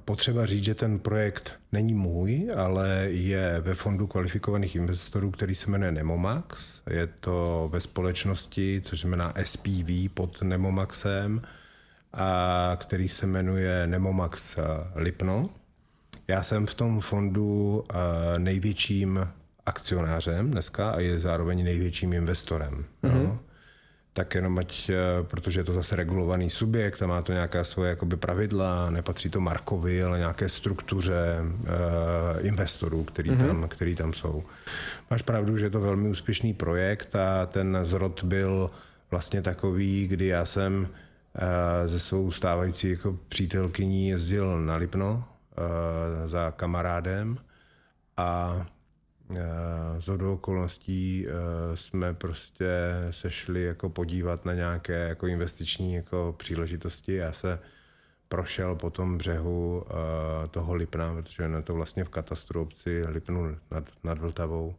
potřeba 0.04 0.46
říct, 0.46 0.64
že 0.64 0.74
ten 0.74 0.98
projekt 0.98 1.58
není 1.72 1.94
můj, 1.94 2.50
ale 2.56 3.06
je 3.08 3.60
ve 3.60 3.74
fondu 3.74 4.06
kvalifikovaných 4.06 4.76
investorů, 4.76 5.30
který 5.30 5.54
se 5.54 5.70
jmenuje 5.70 5.92
Nemomax. 5.92 6.80
Je 6.90 7.06
to 7.20 7.68
ve 7.72 7.80
společnosti, 7.80 8.82
což 8.84 9.00
znamená 9.00 9.34
SPV 9.44 10.14
pod 10.14 10.42
Nemomaxem, 10.42 11.42
a 12.12 12.76
který 12.80 13.08
se 13.08 13.26
jmenuje 13.26 13.86
Nemomax 13.86 14.58
Lipno. 14.94 15.50
Já 16.28 16.42
jsem 16.42 16.66
v 16.66 16.74
tom 16.74 17.00
fondu 17.00 17.84
eh, 17.90 18.38
největším 18.38 19.28
akcionářem 19.66 20.50
dneska 20.50 20.90
a 20.90 21.00
je 21.00 21.18
zároveň 21.18 21.64
největším 21.64 22.12
investorem. 22.12 22.84
Mm-hmm. 23.04 23.24
No. 23.24 23.38
Tak 24.12 24.34
jenom 24.34 24.58
ať, 24.58 24.90
eh, 24.90 25.22
protože 25.22 25.60
je 25.60 25.64
to 25.64 25.72
zase 25.72 25.96
regulovaný 25.96 26.50
subjekt 26.50 27.02
a 27.02 27.06
má 27.06 27.22
to 27.22 27.32
nějaká 27.32 27.64
svoje 27.64 27.90
jakoby 27.90 28.16
pravidla, 28.16 28.90
nepatří 28.90 29.30
to 29.30 29.40
Markovi, 29.40 30.02
ale 30.02 30.18
nějaké 30.18 30.48
struktuře 30.48 31.38
uh, 31.42 32.46
investorů, 32.46 33.04
který, 33.04 33.30
mm-hmm. 33.30 33.46
tam, 33.46 33.68
který 33.68 33.96
tam 33.96 34.12
jsou. 34.12 34.44
Máš 35.10 35.22
pravdu, 35.22 35.58
že 35.58 35.66
je 35.66 35.70
to 35.70 35.80
velmi 35.80 36.08
úspěšný 36.08 36.54
projekt 36.54 37.16
a 37.16 37.46
ten 37.46 37.78
zrod 37.82 38.24
byl 38.24 38.70
vlastně 39.10 39.42
takový, 39.42 40.08
kdy 40.08 40.26
já 40.26 40.44
jsem 40.44 40.88
ze 41.86 41.98
svou 41.98 42.30
stávající 42.30 42.90
jako 42.90 43.18
přítelkyní 43.28 44.08
jezdil 44.08 44.60
na 44.60 44.76
Lipno 44.76 45.24
za 46.26 46.50
kamarádem 46.50 47.38
a 48.16 48.66
z 49.98 50.08
hodou 50.08 50.34
okolností 50.34 51.26
jsme 51.74 52.14
prostě 52.14 52.68
sešli 53.10 53.62
jako 53.62 53.90
podívat 53.90 54.44
na 54.44 54.54
nějaké 54.54 55.08
jako 55.08 55.26
investiční 55.26 55.94
jako 55.94 56.34
příležitosti. 56.38 57.14
Já 57.14 57.32
se 57.32 57.58
prošel 58.28 58.76
po 58.76 58.90
tom 58.90 59.18
břehu 59.18 59.84
toho 60.50 60.74
Lipna, 60.74 61.14
protože 61.14 61.42
je 61.42 61.62
to 61.62 61.74
vlastně 61.74 62.04
v 62.04 62.08
katastru 62.08 62.62
obci 62.62 63.04
Lipnu 63.06 63.56
nad, 63.70 63.84
nad 64.04 64.18
Vltavou 64.18 64.74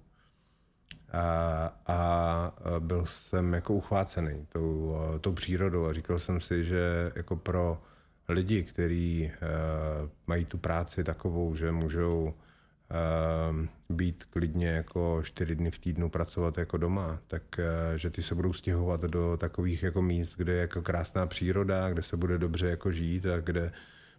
a, 1.13 1.73
a 1.87 2.51
byl 2.79 3.05
jsem 3.05 3.53
jako 3.53 3.73
uchvácený 3.73 4.47
tou, 4.49 4.97
tou 5.21 5.33
přírodou 5.33 5.85
a 5.85 5.93
říkal 5.93 6.19
jsem 6.19 6.41
si, 6.41 6.65
že 6.65 7.11
jako 7.15 7.35
pro 7.35 7.81
lidi, 8.29 8.63
kteří 8.63 9.31
uh, 9.41 10.09
mají 10.27 10.45
tu 10.45 10.57
práci 10.57 11.03
takovou, 11.03 11.55
že 11.55 11.71
můžou 11.71 12.23
uh, 12.23 13.95
být 13.95 14.23
klidně 14.29 14.67
jako 14.67 15.21
čtyři 15.23 15.55
dny 15.55 15.71
v 15.71 15.79
týdnu 15.79 16.09
pracovat 16.09 16.57
jako 16.57 16.77
doma, 16.77 17.19
tak 17.27 17.43
uh, 17.59 17.97
že 17.97 18.09
ty 18.09 18.23
se 18.23 18.35
budou 18.35 18.53
stěhovat 18.53 19.01
do 19.01 19.37
takových 19.37 19.83
jako 19.83 20.01
míst, 20.01 20.33
kde 20.37 20.53
je 20.53 20.61
jako 20.61 20.81
krásná 20.81 21.25
příroda, 21.25 21.89
kde 21.89 22.01
se 22.01 22.17
bude 22.17 22.37
dobře 22.37 22.69
jako 22.69 22.91
žít 22.91 23.25
a 23.25 23.39
kde 23.39 23.71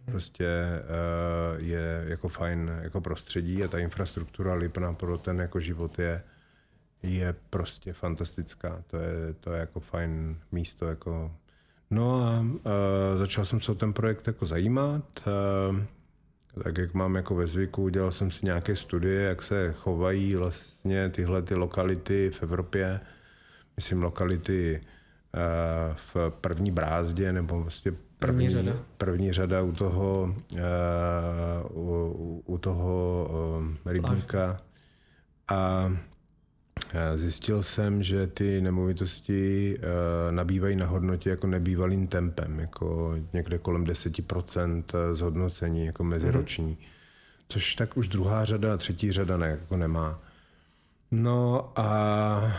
prostě 0.05 0.47
je 1.57 2.03
jako 2.07 2.29
fajn 2.29 2.71
jako 2.81 3.01
prostředí 3.01 3.63
a 3.63 3.67
ta 3.67 3.79
infrastruktura 3.79 4.53
Lipna 4.53 4.93
pro 4.93 5.17
ten 5.17 5.39
jako 5.39 5.59
život 5.59 5.99
je 5.99 6.23
je 7.05 7.35
prostě 7.49 7.93
fantastická. 7.93 8.83
To 8.87 8.97
je, 8.97 9.33
to 9.39 9.53
je 9.53 9.59
jako 9.59 9.79
fajn 9.79 10.39
místo. 10.51 10.85
Jako... 10.85 11.31
No 11.91 12.23
a 12.23 12.39
uh, 12.39 13.19
začal 13.19 13.45
jsem 13.45 13.61
se 13.61 13.71
o 13.71 13.75
ten 13.75 13.93
projekt 13.93 14.27
jako 14.27 14.45
zajímat. 14.45 15.03
Uh, 15.69 15.79
tak 16.63 16.77
jak 16.77 16.93
mám 16.93 17.15
jako 17.15 17.35
ve 17.35 17.47
zvyku, 17.47 17.83
udělal 17.83 18.11
jsem 18.11 18.31
si 18.31 18.45
nějaké 18.45 18.75
studie, 18.75 19.21
jak 19.21 19.41
se 19.41 19.73
chovají 19.77 20.35
vlastně 20.35 21.09
tyhle 21.09 21.41
ty 21.41 21.55
lokality 21.55 22.31
v 22.31 22.43
Evropě. 22.43 22.99
Myslím 23.75 24.03
lokality 24.03 24.81
uh, 24.81 25.95
v 25.95 26.29
první 26.41 26.71
brázdě 26.71 27.33
nebo 27.33 27.61
vlastně 27.61 27.91
první, 27.91 28.07
první, 28.19 28.49
řada. 28.49 28.77
první 28.97 29.33
řada 29.33 29.61
u 29.61 29.71
toho, 29.71 30.35
uh, 30.53 30.59
u, 31.77 32.43
u 32.45 32.57
toho 32.57 33.27
uh, 33.85 33.91
rybníka. 33.91 34.57
A 35.47 35.91
Zjistil 37.15 37.63
jsem, 37.63 38.03
že 38.03 38.27
ty 38.27 38.61
nemovitosti 38.61 39.75
eh, 39.77 40.31
nabývají 40.31 40.75
na 40.75 40.85
hodnotě 40.85 41.29
jako 41.29 41.47
nebývalým 41.47 42.07
tempem, 42.07 42.59
jako 42.59 43.15
někde 43.33 43.57
kolem 43.57 43.85
10% 43.85 44.83
zhodnocení 45.13 45.85
jako 45.85 46.03
meziroční. 46.03 46.77
Mm-hmm. 46.81 47.45
Což 47.49 47.75
tak 47.75 47.97
už 47.97 48.07
druhá 48.07 48.45
řada 48.45 48.73
a 48.73 48.77
třetí 48.77 49.11
řada 49.11 49.37
ne, 49.37 49.47
jako 49.47 49.77
nemá. 49.77 50.19
No 51.11 51.71
a 51.75 52.57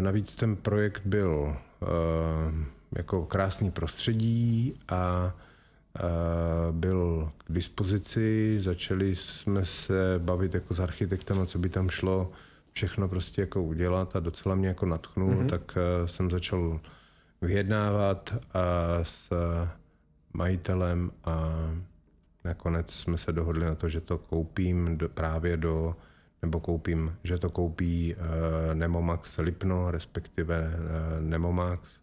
navíc 0.00 0.34
ten 0.34 0.56
projekt 0.56 1.02
byl 1.04 1.56
eh, 1.82 1.86
jako 2.96 3.24
krásný 3.26 3.70
prostředí 3.70 4.74
a 4.88 5.34
byl 6.70 7.30
k 7.46 7.52
dispozici. 7.52 8.56
Začali 8.60 9.16
jsme 9.16 9.64
se 9.64 9.94
bavit 10.18 10.54
jako 10.54 10.74
s 10.74 10.80
architektem, 10.80 11.46
co 11.46 11.58
by 11.58 11.68
tam 11.68 11.90
šlo 11.90 12.32
všechno 12.72 13.08
prostě 13.08 13.40
jako 13.40 13.62
udělat 13.62 14.16
a 14.16 14.20
docela 14.20 14.54
mě 14.54 14.68
jako 14.68 14.86
natchnul, 14.86 15.34
mm-hmm. 15.34 15.50
tak 15.50 15.76
uh, 15.76 16.06
jsem 16.06 16.30
začal 16.30 16.80
vyjednávat 17.42 18.34
a 18.54 18.60
s 19.02 19.32
uh, 19.32 19.68
majitelem 20.32 21.10
a 21.24 21.54
nakonec 22.44 22.94
jsme 22.94 23.18
se 23.18 23.32
dohodli 23.32 23.64
na 23.64 23.74
to, 23.74 23.88
že 23.88 24.00
to 24.00 24.18
koupím 24.18 24.98
do, 24.98 25.08
právě 25.08 25.56
do, 25.56 25.96
nebo 26.42 26.60
koupím, 26.60 27.16
že 27.24 27.38
to 27.38 27.50
koupí 27.50 28.14
uh, 28.14 28.74
Nemomax 28.74 29.38
Lipno, 29.38 29.90
respektive 29.90 30.70
uh, 30.74 31.24
Nemomax 31.28 32.00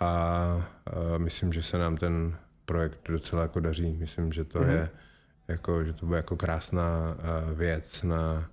a 0.00 0.54
uh, 0.56 1.18
myslím, 1.18 1.52
že 1.52 1.62
se 1.62 1.78
nám 1.78 1.96
ten 1.96 2.36
projekt 2.64 3.00
docela 3.08 3.42
jako 3.42 3.60
daří. 3.60 3.96
Myslím, 3.98 4.32
že 4.32 4.44
to 4.44 4.58
mm-hmm. 4.58 4.70
je 4.70 4.90
jako, 5.48 5.84
že 5.84 5.92
to 5.92 6.06
bude 6.06 6.16
jako 6.18 6.36
krásná 6.36 7.16
uh, 7.18 7.58
věc 7.58 8.02
na 8.02 8.50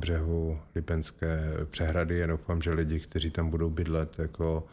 břehu 0.00 0.58
Lipenské 0.74 1.52
přehrady 1.70 2.24
a 2.24 2.26
doufám, 2.26 2.62
že 2.62 2.72
lidi, 2.72 3.00
kteří 3.00 3.30
tam 3.30 3.50
budou 3.50 3.70
bydlet, 3.70 4.18
jako 4.18 4.66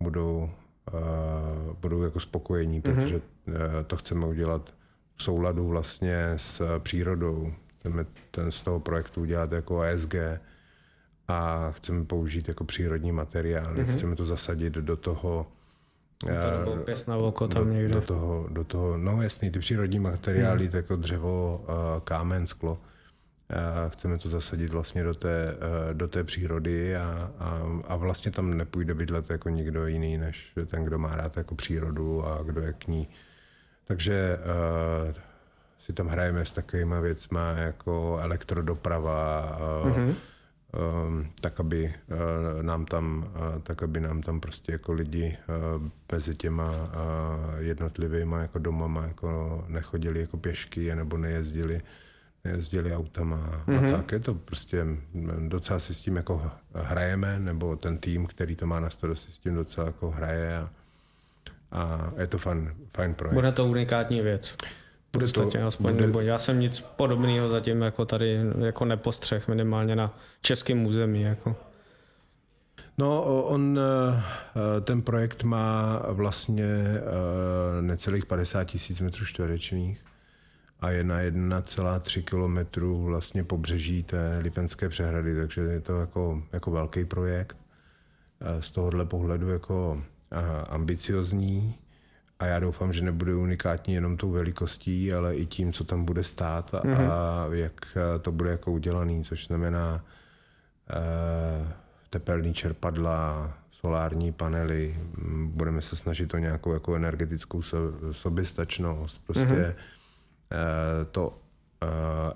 budou, 0.00 0.50
uh, 0.92 1.74
budou 1.80 2.02
jako 2.02 2.20
spokojení, 2.20 2.80
mm-hmm. 2.80 2.94
protože 2.94 3.16
uh, 3.16 3.54
to 3.86 3.96
chceme 3.96 4.26
udělat 4.26 4.74
v 5.16 5.22
souladu 5.22 5.68
vlastně 5.68 6.26
s 6.36 6.78
přírodou. 6.78 7.52
Chceme 7.78 8.06
ten 8.30 8.52
z 8.52 8.60
toho 8.60 8.80
projektu 8.80 9.20
udělat 9.20 9.52
jako 9.52 9.82
ESG 9.82 10.14
a 11.28 11.70
chceme 11.70 12.04
použít 12.04 12.48
jako 12.48 12.64
přírodní 12.64 13.12
materiály, 13.12 13.84
mm-hmm. 13.84 13.92
chceme 13.92 14.16
to 14.16 14.24
zasadit 14.24 14.72
do 14.72 14.96
toho 14.96 15.46
to 16.26 17.10
na 17.10 17.16
oko 17.16 17.48
tam 17.48 17.64
do, 17.64 17.72
někde. 17.72 17.94
Do 17.94 18.00
toho, 18.00 18.46
do 18.50 18.64
toho, 18.64 18.96
no 18.96 19.22
jasný, 19.22 19.50
ty 19.50 19.58
přírodní 19.58 19.98
materiály, 19.98 20.68
mm. 20.68 20.76
jako 20.76 20.96
dřevo, 20.96 21.64
uh, 21.68 22.00
kámen, 22.00 22.46
sklo, 22.46 22.78
chceme 23.88 24.18
to 24.18 24.28
zasadit 24.28 24.70
vlastně 24.70 25.02
do 25.02 25.14
té, 25.14 25.56
eh, 25.90 25.94
do 25.94 26.08
té 26.08 26.24
přírody 26.24 26.96
a, 26.96 27.30
a, 27.38 27.62
a 27.88 27.96
vlastně 27.96 28.32
tam 28.32 28.56
nepůjde 28.56 28.94
bydlet 28.94 29.30
jako 29.30 29.48
nikdo 29.48 29.86
jiný, 29.86 30.18
než 30.18 30.52
ten, 30.66 30.84
kdo 30.84 30.98
má 30.98 31.16
rád 31.16 31.36
jako 31.36 31.54
přírodu 31.54 32.26
a 32.26 32.42
kdo 32.42 32.60
je 32.60 32.72
k 32.72 32.86
ní. 32.86 33.08
Takže 33.84 34.38
uh, 34.38 35.14
si 35.78 35.92
tam 35.92 36.06
hrajeme 36.08 36.44
s 36.44 36.52
takovými 36.52 36.94
věcmi 37.00 37.40
jako 37.56 38.18
elektrodoprava, 38.22 39.58
mm-hmm. 39.84 40.14
um, 41.06 41.30
tak, 41.40 41.60
aby 41.60 41.84
uh, 41.84 42.62
nám 42.62 42.84
tam, 42.84 43.32
uh, 43.34 43.62
tak, 43.62 43.82
aby 43.82 44.00
nám 44.00 44.22
tam 44.22 44.40
prostě 44.40 44.72
jako 44.72 44.92
lidi 44.92 45.36
uh, 45.48 45.88
mezi 46.12 46.34
těma 46.36 46.70
uh, 46.70 47.58
jednotlivými 47.58 48.36
jako 48.40 48.58
domama 48.58 49.06
jako 49.06 49.64
nechodili 49.68 50.20
jako 50.20 50.36
pěšky 50.36 50.94
nebo 50.94 51.16
nejezdili 51.16 51.80
jezdili 52.44 52.94
autama 52.94 53.36
mm-hmm. 53.66 53.78
a 53.78 53.80
mhm. 53.80 53.92
tak. 53.92 54.12
Je 54.12 54.20
to 54.20 54.34
prostě, 54.34 54.86
docela 55.48 55.78
si 55.78 55.94
s 55.94 56.00
tím 56.00 56.16
jako 56.16 56.50
hrajeme, 56.74 57.40
nebo 57.40 57.76
ten 57.76 57.98
tým, 57.98 58.26
který 58.26 58.56
to 58.56 58.66
má 58.66 58.80
na 58.80 58.90
starosti, 58.90 59.32
s 59.32 59.38
tím 59.38 59.54
docela 59.54 59.86
jako 59.86 60.10
hraje 60.10 60.58
a, 60.58 60.70
a 61.72 62.12
je 62.20 62.26
to 62.26 62.38
fajn, 62.38 62.74
fajn 62.96 63.14
projekt. 63.14 63.34
Bude 63.34 63.52
to 63.52 63.66
unikátní 63.66 64.20
věc. 64.20 64.56
V 65.08 65.18
podstatě 65.18 65.58
to, 65.58 65.66
aspoň, 65.66 65.92
bude... 65.92 66.06
nebo 66.06 66.20
já 66.20 66.38
jsem 66.38 66.60
nic 66.60 66.80
podobného 66.80 67.48
zatím 67.48 67.82
jako 67.82 68.04
tady 68.04 68.40
jako 68.58 68.84
nepostřeh, 68.84 69.48
minimálně 69.48 69.96
na 69.96 70.18
českém 70.40 70.86
území. 70.86 71.22
Jako. 71.22 71.56
No, 72.98 73.22
on, 73.44 73.80
eh, 73.80 74.80
ten 74.80 75.02
projekt 75.02 75.42
má 75.42 76.02
vlastně 76.08 76.64
eh, 76.64 77.82
necelých 77.82 78.26
50 78.26 78.64
tisíc 78.64 79.00
metrů 79.00 79.24
čtverečných 79.24 80.00
a 80.82 80.90
je 80.90 81.04
na 81.04 81.20
1,3 81.20 82.22
kilometru 82.22 83.02
vlastně 83.02 83.44
pobřeží 83.44 84.02
té 84.02 84.38
Lipenské 84.42 84.88
přehrady, 84.88 85.36
takže 85.36 85.60
je 85.60 85.80
to 85.80 86.00
jako, 86.00 86.42
jako 86.52 86.70
velký 86.70 87.04
projekt. 87.04 87.56
Z 88.60 88.70
tohohle 88.70 89.04
pohledu 89.04 89.50
jako 89.50 90.02
ambiciozní 90.68 91.78
a 92.38 92.46
já 92.46 92.60
doufám, 92.60 92.92
že 92.92 93.04
nebude 93.04 93.34
unikátní 93.34 93.94
jenom 93.94 94.16
tou 94.16 94.30
velikostí, 94.30 95.12
ale 95.12 95.34
i 95.34 95.46
tím, 95.46 95.72
co 95.72 95.84
tam 95.84 96.04
bude 96.04 96.24
stát 96.24 96.74
a, 96.74 96.80
mm-hmm. 96.80 97.10
a 97.10 97.46
jak 97.54 97.98
to 98.22 98.32
bude 98.32 98.50
jako 98.50 98.72
udělaný, 98.72 99.24
což 99.24 99.46
znamená 99.46 100.04
uh, 100.94 101.68
tepelný 102.10 102.54
čerpadla, 102.54 103.52
solární 103.70 104.32
panely, 104.32 104.96
budeme 105.44 105.82
se 105.82 105.96
snažit 105.96 106.34
o 106.34 106.38
nějakou 106.38 106.72
jako 106.72 106.94
energetickou 106.94 107.62
soběstačnost, 108.12 109.20
prostě 109.26 109.44
mm-hmm 109.44 109.74
Eh, 109.78 110.01
to 111.10 111.38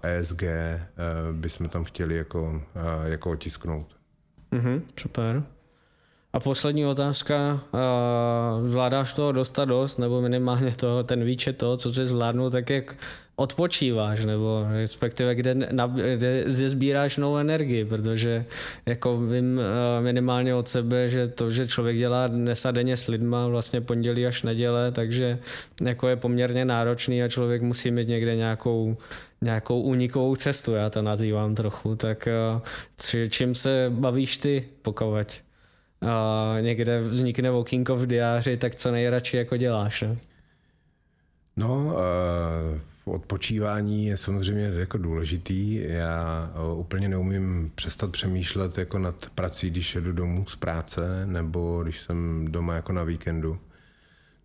ESG 0.02 0.42
eh, 0.42 0.48
e 0.48 0.74
eh, 0.74 1.32
bychom 1.32 1.68
tam 1.68 1.84
chtěli 1.84 2.16
jako, 2.16 2.62
jako 3.04 3.30
otisknout. 3.30 3.96
Mm-hmm, 4.52 4.82
super. 5.00 5.42
A 6.32 6.40
poslední 6.40 6.86
otázka, 6.86 7.60
zvládáš 8.62 9.12
toho 9.12 9.32
dostat 9.32 9.64
dost, 9.64 9.98
nebo 9.98 10.20
minimálně 10.20 10.70
toho, 10.76 11.04
ten 11.04 11.24
výčet 11.24 11.58
toho, 11.58 11.76
co 11.76 11.92
jsi 11.92 12.06
zvládnul, 12.06 12.50
tak 12.50 12.70
jak 12.70 12.96
odpočíváš, 13.37 14.24
nebo 14.24 14.66
respektive 14.72 15.34
kde, 15.34 15.55
na, 15.55 15.87
kde 15.87 16.45
sbíráš 16.47 17.16
novou 17.16 17.37
energii, 17.37 17.84
protože 17.84 18.45
jako 18.87 19.18
vím 19.18 19.61
eh, 19.61 20.03
minimálně 20.03 20.55
od 20.55 20.68
sebe, 20.68 21.09
že 21.09 21.28
to, 21.28 21.51
že 21.51 21.68
člověk 21.68 21.97
dělá 21.97 22.26
dnes 22.26 22.66
a 22.66 22.70
denně 22.70 22.97
s 22.97 23.09
lidma 23.09 23.49
vlastně 23.49 23.80
pondělí 23.80 24.26
až 24.26 24.43
neděle, 24.43 24.93
takže 24.93 25.39
jako 25.80 26.09
je 26.09 26.16
poměrně 26.16 26.64
náročný 26.64 27.22
a 27.22 27.28
člověk 27.28 27.62
musí 27.62 27.91
mít 27.91 28.09
někde 28.09 28.37
nějakou 28.37 28.97
nějakou 29.41 29.80
unikovou 29.80 30.37
cestu, 30.37 30.72
já 30.72 30.91
to 30.91 31.03
nazývám 31.03 31.55
trochu, 31.55 31.97
tak 31.97 32.28
eh, 32.28 33.28
čím 33.28 33.55
se 33.55 33.87
bavíš 33.91 34.39
ty, 34.39 34.64
pokud 34.82 35.43
uh, 36.03 36.62
někde 36.62 37.01
vznikne 37.01 37.51
okýnko 37.51 37.97
v 37.97 38.07
diáři, 38.07 38.57
tak 38.57 38.74
co 38.74 38.91
nejradši 38.91 39.37
jako 39.37 39.57
děláš, 39.57 40.03
ne? 40.03 40.16
No, 41.57 41.84
uh, 41.84 42.80
odpočívání 43.12 44.07
je 44.07 44.16
samozřejmě 44.16 44.64
jako 44.64 44.98
důležitý. 44.98 45.74
Já 45.74 46.52
uh, 46.72 46.78
úplně 46.78 47.09
neumím 47.09 47.72
přestat 47.74 48.11
přemýšlet 48.11 48.78
jako 48.78 48.98
nad 48.98 49.30
prací, 49.34 49.70
když 49.70 49.94
jedu 49.94 50.12
domů 50.12 50.46
z 50.46 50.57
práce, 50.57 51.26
nebo 51.26 51.82
když 51.82 52.00
jsem 52.00 52.48
doma 52.50 52.74
jako 52.74 52.92
na 52.92 53.04
víkendu, 53.04 53.59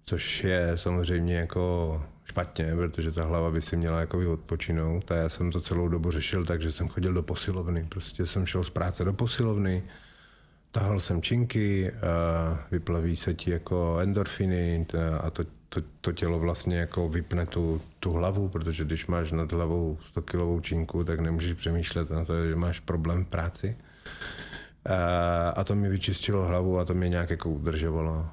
což 0.06 0.44
je 0.44 0.72
samozřejmě 0.76 1.36
jako 1.36 2.06
špatně, 2.26 2.76
protože 2.76 3.12
ta 3.12 3.26
hlava 3.26 3.52
by 3.52 3.62
si 3.62 3.78
měla 3.78 4.00
jako 4.00 4.32
odpočinout 4.34 5.12
a 5.12 5.16
já 5.16 5.30
jsem 5.30 5.52
to 5.52 5.62
celou 5.62 5.88
dobu 5.88 6.12
řešil 6.12 6.46
tak, 6.46 6.62
že 6.62 6.72
jsem 6.72 6.88
chodil 6.88 7.14
do 7.14 7.24
posilovny. 7.24 7.86
Prostě 7.90 8.26
jsem 8.26 8.46
šel 8.46 8.64
z 8.64 8.70
práce 8.70 9.06
do 9.06 9.14
posilovny, 9.14 9.84
tahal 10.72 11.00
jsem 11.00 11.22
činky, 11.22 11.92
vyplaví 12.72 13.18
se 13.18 13.34
ti 13.34 13.52
jako 13.52 13.98
endorfiny 14.00 14.86
a 15.22 15.30
to, 15.30 15.44
to, 15.74 15.82
to 16.02 16.12
tělo 16.12 16.40
vlastně 16.40 16.78
jako 16.78 17.10
vypne 17.10 17.46
tu, 17.46 17.82
tu 18.00 18.12
hlavu, 18.12 18.50
protože 18.50 18.84
když 18.84 19.08
máš 19.08 19.32
nad 19.32 19.52
hlavou 19.52 19.98
100 20.06 20.22
kilovou 20.22 20.60
činku, 20.60 21.04
tak 21.04 21.20
nemůžeš 21.20 21.54
přemýšlet 21.54 22.10
na 22.10 22.26
to, 22.26 22.48
že 22.48 22.56
máš 22.56 22.80
problém 22.80 23.26
v 23.26 23.28
práci. 23.28 23.78
A 25.56 25.64
to 25.64 25.76
mi 25.76 25.90
vyčistilo 25.90 26.46
hlavu 26.46 26.80
a 26.80 26.86
to 26.86 26.94
mě 26.94 27.10
nějak 27.10 27.30
jako 27.30 27.50
udržovalo. 27.50 28.26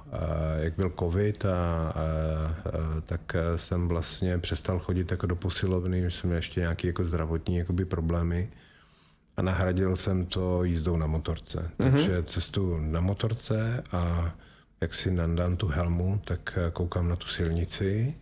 Jak 0.59 0.75
byl 0.77 0.93
covid, 0.99 1.45
a, 1.45 1.49
a, 1.49 1.93
a, 1.95 3.01
tak 3.07 3.37
jsem 3.57 3.89
vlastně 3.89 4.39
přestal 4.39 4.79
chodit 4.79 5.11
jako 5.11 5.27
do 5.27 5.37
posilovny, 5.37 6.01
že 6.01 6.11
jsem 6.11 6.29
měl 6.29 6.37
ještě 6.37 6.61
nějaké 6.61 6.87
jako 6.87 7.05
zdravotní 7.05 7.57
jakoby 7.57 7.85
problémy 7.85 8.49
a 9.37 9.43
nahradil 9.43 9.97
jsem 9.97 10.27
to 10.27 10.65
jízdou 10.65 10.97
na 10.97 11.07
motorce. 11.07 11.59
Mm-hmm. 11.59 11.91
Takže 11.91 12.23
cestu 12.23 12.79
na 12.81 13.01
motorce 13.01 13.85
a 13.93 14.33
jak 14.81 14.95
si 14.95 15.11
nandám 15.11 15.57
tu 15.57 15.67
helmu, 15.67 16.21
tak 16.25 16.59
koukám 16.73 17.09
na 17.09 17.17
tu 17.17 17.27
silnici, 17.27 18.15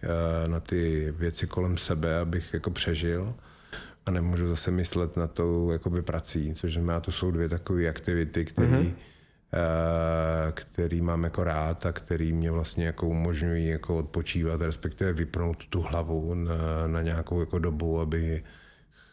na 0.47 0.61
ty 0.61 1.13
věci 1.17 1.47
kolem 1.47 1.77
sebe, 1.77 2.19
abych 2.19 2.55
jako 2.55 2.71
přežil 2.71 3.35
a 4.07 4.11
nemůžu 4.11 4.49
zase 4.49 4.71
myslet 4.71 5.17
na 5.17 5.27
tou 5.27 5.71
jakoby 5.71 6.03
prací, 6.03 6.55
což 6.55 6.73
znamená, 6.73 7.01
to 7.01 7.13
jsou 7.13 7.31
dvě 7.31 7.49
takové 7.49 7.89
aktivity, 7.89 8.45
které 8.45 8.69
mm-hmm. 8.69 8.93
Který 10.55 11.01
mám 11.01 11.25
jako 11.25 11.45
rád 11.45 11.87
a 11.87 11.93
který 11.93 12.33
mě 12.33 12.51
vlastně 12.51 12.87
jako 12.87 13.09
umožňují 13.09 13.69
jako 13.69 13.97
odpočívat, 13.97 14.61
respektive 14.61 15.13
vypnout 15.13 15.67
tu 15.67 15.81
hlavu 15.83 16.35
na, 16.35 16.87
na 16.87 17.03
nějakou 17.03 17.41
jako 17.41 17.59
dobu, 17.59 18.01
aby 18.01 18.43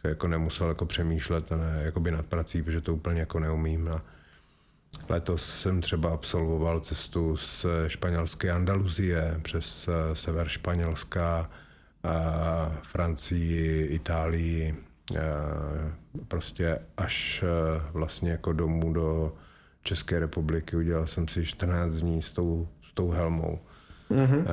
jako 0.04 0.28
nemusel 0.28 0.68
jako 0.68 0.86
přemýšlet 0.86 1.50
ne, 1.50 1.80
jakoby 1.84 2.10
nad 2.10 2.26
prací, 2.26 2.62
protože 2.62 2.80
to 2.80 2.94
úplně 2.94 3.20
jako 3.20 3.40
neumím. 3.40 3.88
A 3.88 4.02
letos 5.08 5.60
jsem 5.60 5.80
třeba 5.80 6.10
absolvoval 6.10 6.80
cestu 6.80 7.36
z 7.36 7.66
španělské 7.86 8.50
Andaluzie 8.50 9.40
přes 9.42 9.88
eh, 9.88 10.16
sever 10.16 10.48
Španělska, 10.48 11.50
Francii, 12.82 13.86
Itálii, 13.86 14.74
prostě 16.28 16.78
až 16.96 17.44
vlastně 17.92 18.30
jako 18.30 18.52
domů 18.52 18.92
do 18.92 19.32
České 19.82 20.18
republiky. 20.18 20.76
Udělal 20.76 21.06
jsem 21.06 21.28
si 21.28 21.46
14 21.46 21.92
dní 21.94 22.22
s 22.22 22.30
tou, 22.30 22.68
s 22.90 22.92
tou 22.94 23.10
helmou. 23.10 23.58
Mm-hmm. 24.10 24.44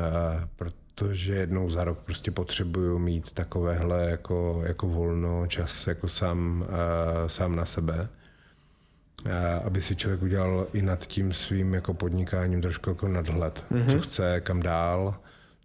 Protože 0.56 1.34
jednou 1.34 1.70
za 1.70 1.84
rok 1.84 2.00
prostě 2.00 2.32
potřebuju 2.32 3.00
mít 3.00 3.32
takovéhle 3.32 4.10
jako, 4.10 4.64
jako 4.66 4.88
volno, 4.88 5.48
čas 5.48 5.88
jako 5.88 6.08
sám, 6.08 6.68
sám 7.28 7.56
na 7.56 7.66
sebe 7.66 8.10
aby 9.64 9.82
si 9.82 9.96
člověk 9.96 10.22
udělal 10.22 10.68
i 10.74 10.82
nad 10.82 11.08
tím 11.08 11.34
svým 11.34 11.74
jako 11.74 11.94
podnikáním 11.94 12.62
trošku 12.62 12.90
jako 12.90 13.08
nadhled, 13.08 13.64
mm-hmm. 13.72 13.92
co 13.92 14.00
chce, 14.00 14.42
kam 14.42 14.62
dál, 14.62 15.16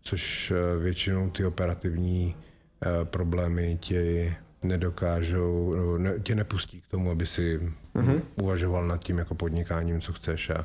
což 0.03 0.51
eh, 0.51 0.77
většinou 0.77 1.31
ty 1.31 1.45
operativní 1.45 2.37
eh, 2.83 3.05
problémy 3.05 3.79
tě 3.81 4.35
nedokážou, 4.63 5.75
ne, 5.99 6.19
tě 6.23 6.35
nepustí 6.35 6.81
k 6.81 6.87
tomu, 6.87 7.11
aby 7.11 7.27
si 7.27 7.61
mm-hmm. 7.95 8.21
uvažoval 8.37 8.87
nad 8.87 9.05
tím 9.05 9.19
jako 9.19 9.35
podnikáním, 9.35 10.01
co 10.01 10.13
chceš. 10.13 10.51
A, 10.51 10.55
a, 10.55 10.65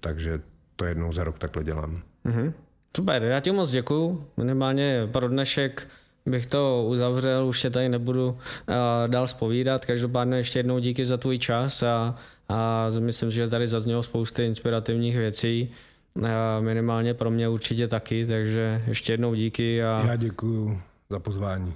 takže 0.00 0.40
to 0.76 0.84
jednou 0.84 1.12
za 1.12 1.24
rok 1.24 1.38
takhle 1.38 1.64
dělám. 1.64 2.02
Mm-hmm. 2.26 2.52
Super, 2.96 3.24
já 3.24 3.40
ti 3.40 3.52
moc 3.52 3.70
děkuju. 3.70 4.26
Minimálně 4.36 5.08
pro 5.12 5.28
dnešek 5.28 5.88
bych 6.26 6.46
to 6.46 6.84
uzavřel, 6.88 7.46
už 7.46 7.60
se 7.60 7.70
tady 7.70 7.88
nebudu 7.88 8.28
uh, 8.28 8.36
dál 9.06 9.26
spovídat. 9.26 9.86
Každopádně 9.86 10.36
ještě 10.36 10.58
jednou 10.58 10.78
díky 10.78 11.04
za 11.04 11.16
tvůj 11.16 11.38
čas 11.38 11.82
a, 11.82 12.14
a 12.48 12.88
myslím, 12.98 13.30
že 13.30 13.48
tady 13.48 13.66
zaznělo 13.66 14.02
spousty 14.02 14.46
inspirativních 14.46 15.16
věcí. 15.16 15.70
Minimálně 16.60 17.14
pro 17.14 17.30
mě 17.30 17.48
určitě 17.48 17.88
taky, 17.88 18.26
takže 18.26 18.82
ještě 18.86 19.12
jednou 19.12 19.34
díky. 19.34 19.84
A... 19.84 20.06
Já 20.06 20.16
děkuji 20.16 20.82
za 21.10 21.18
pozvání. 21.18 21.74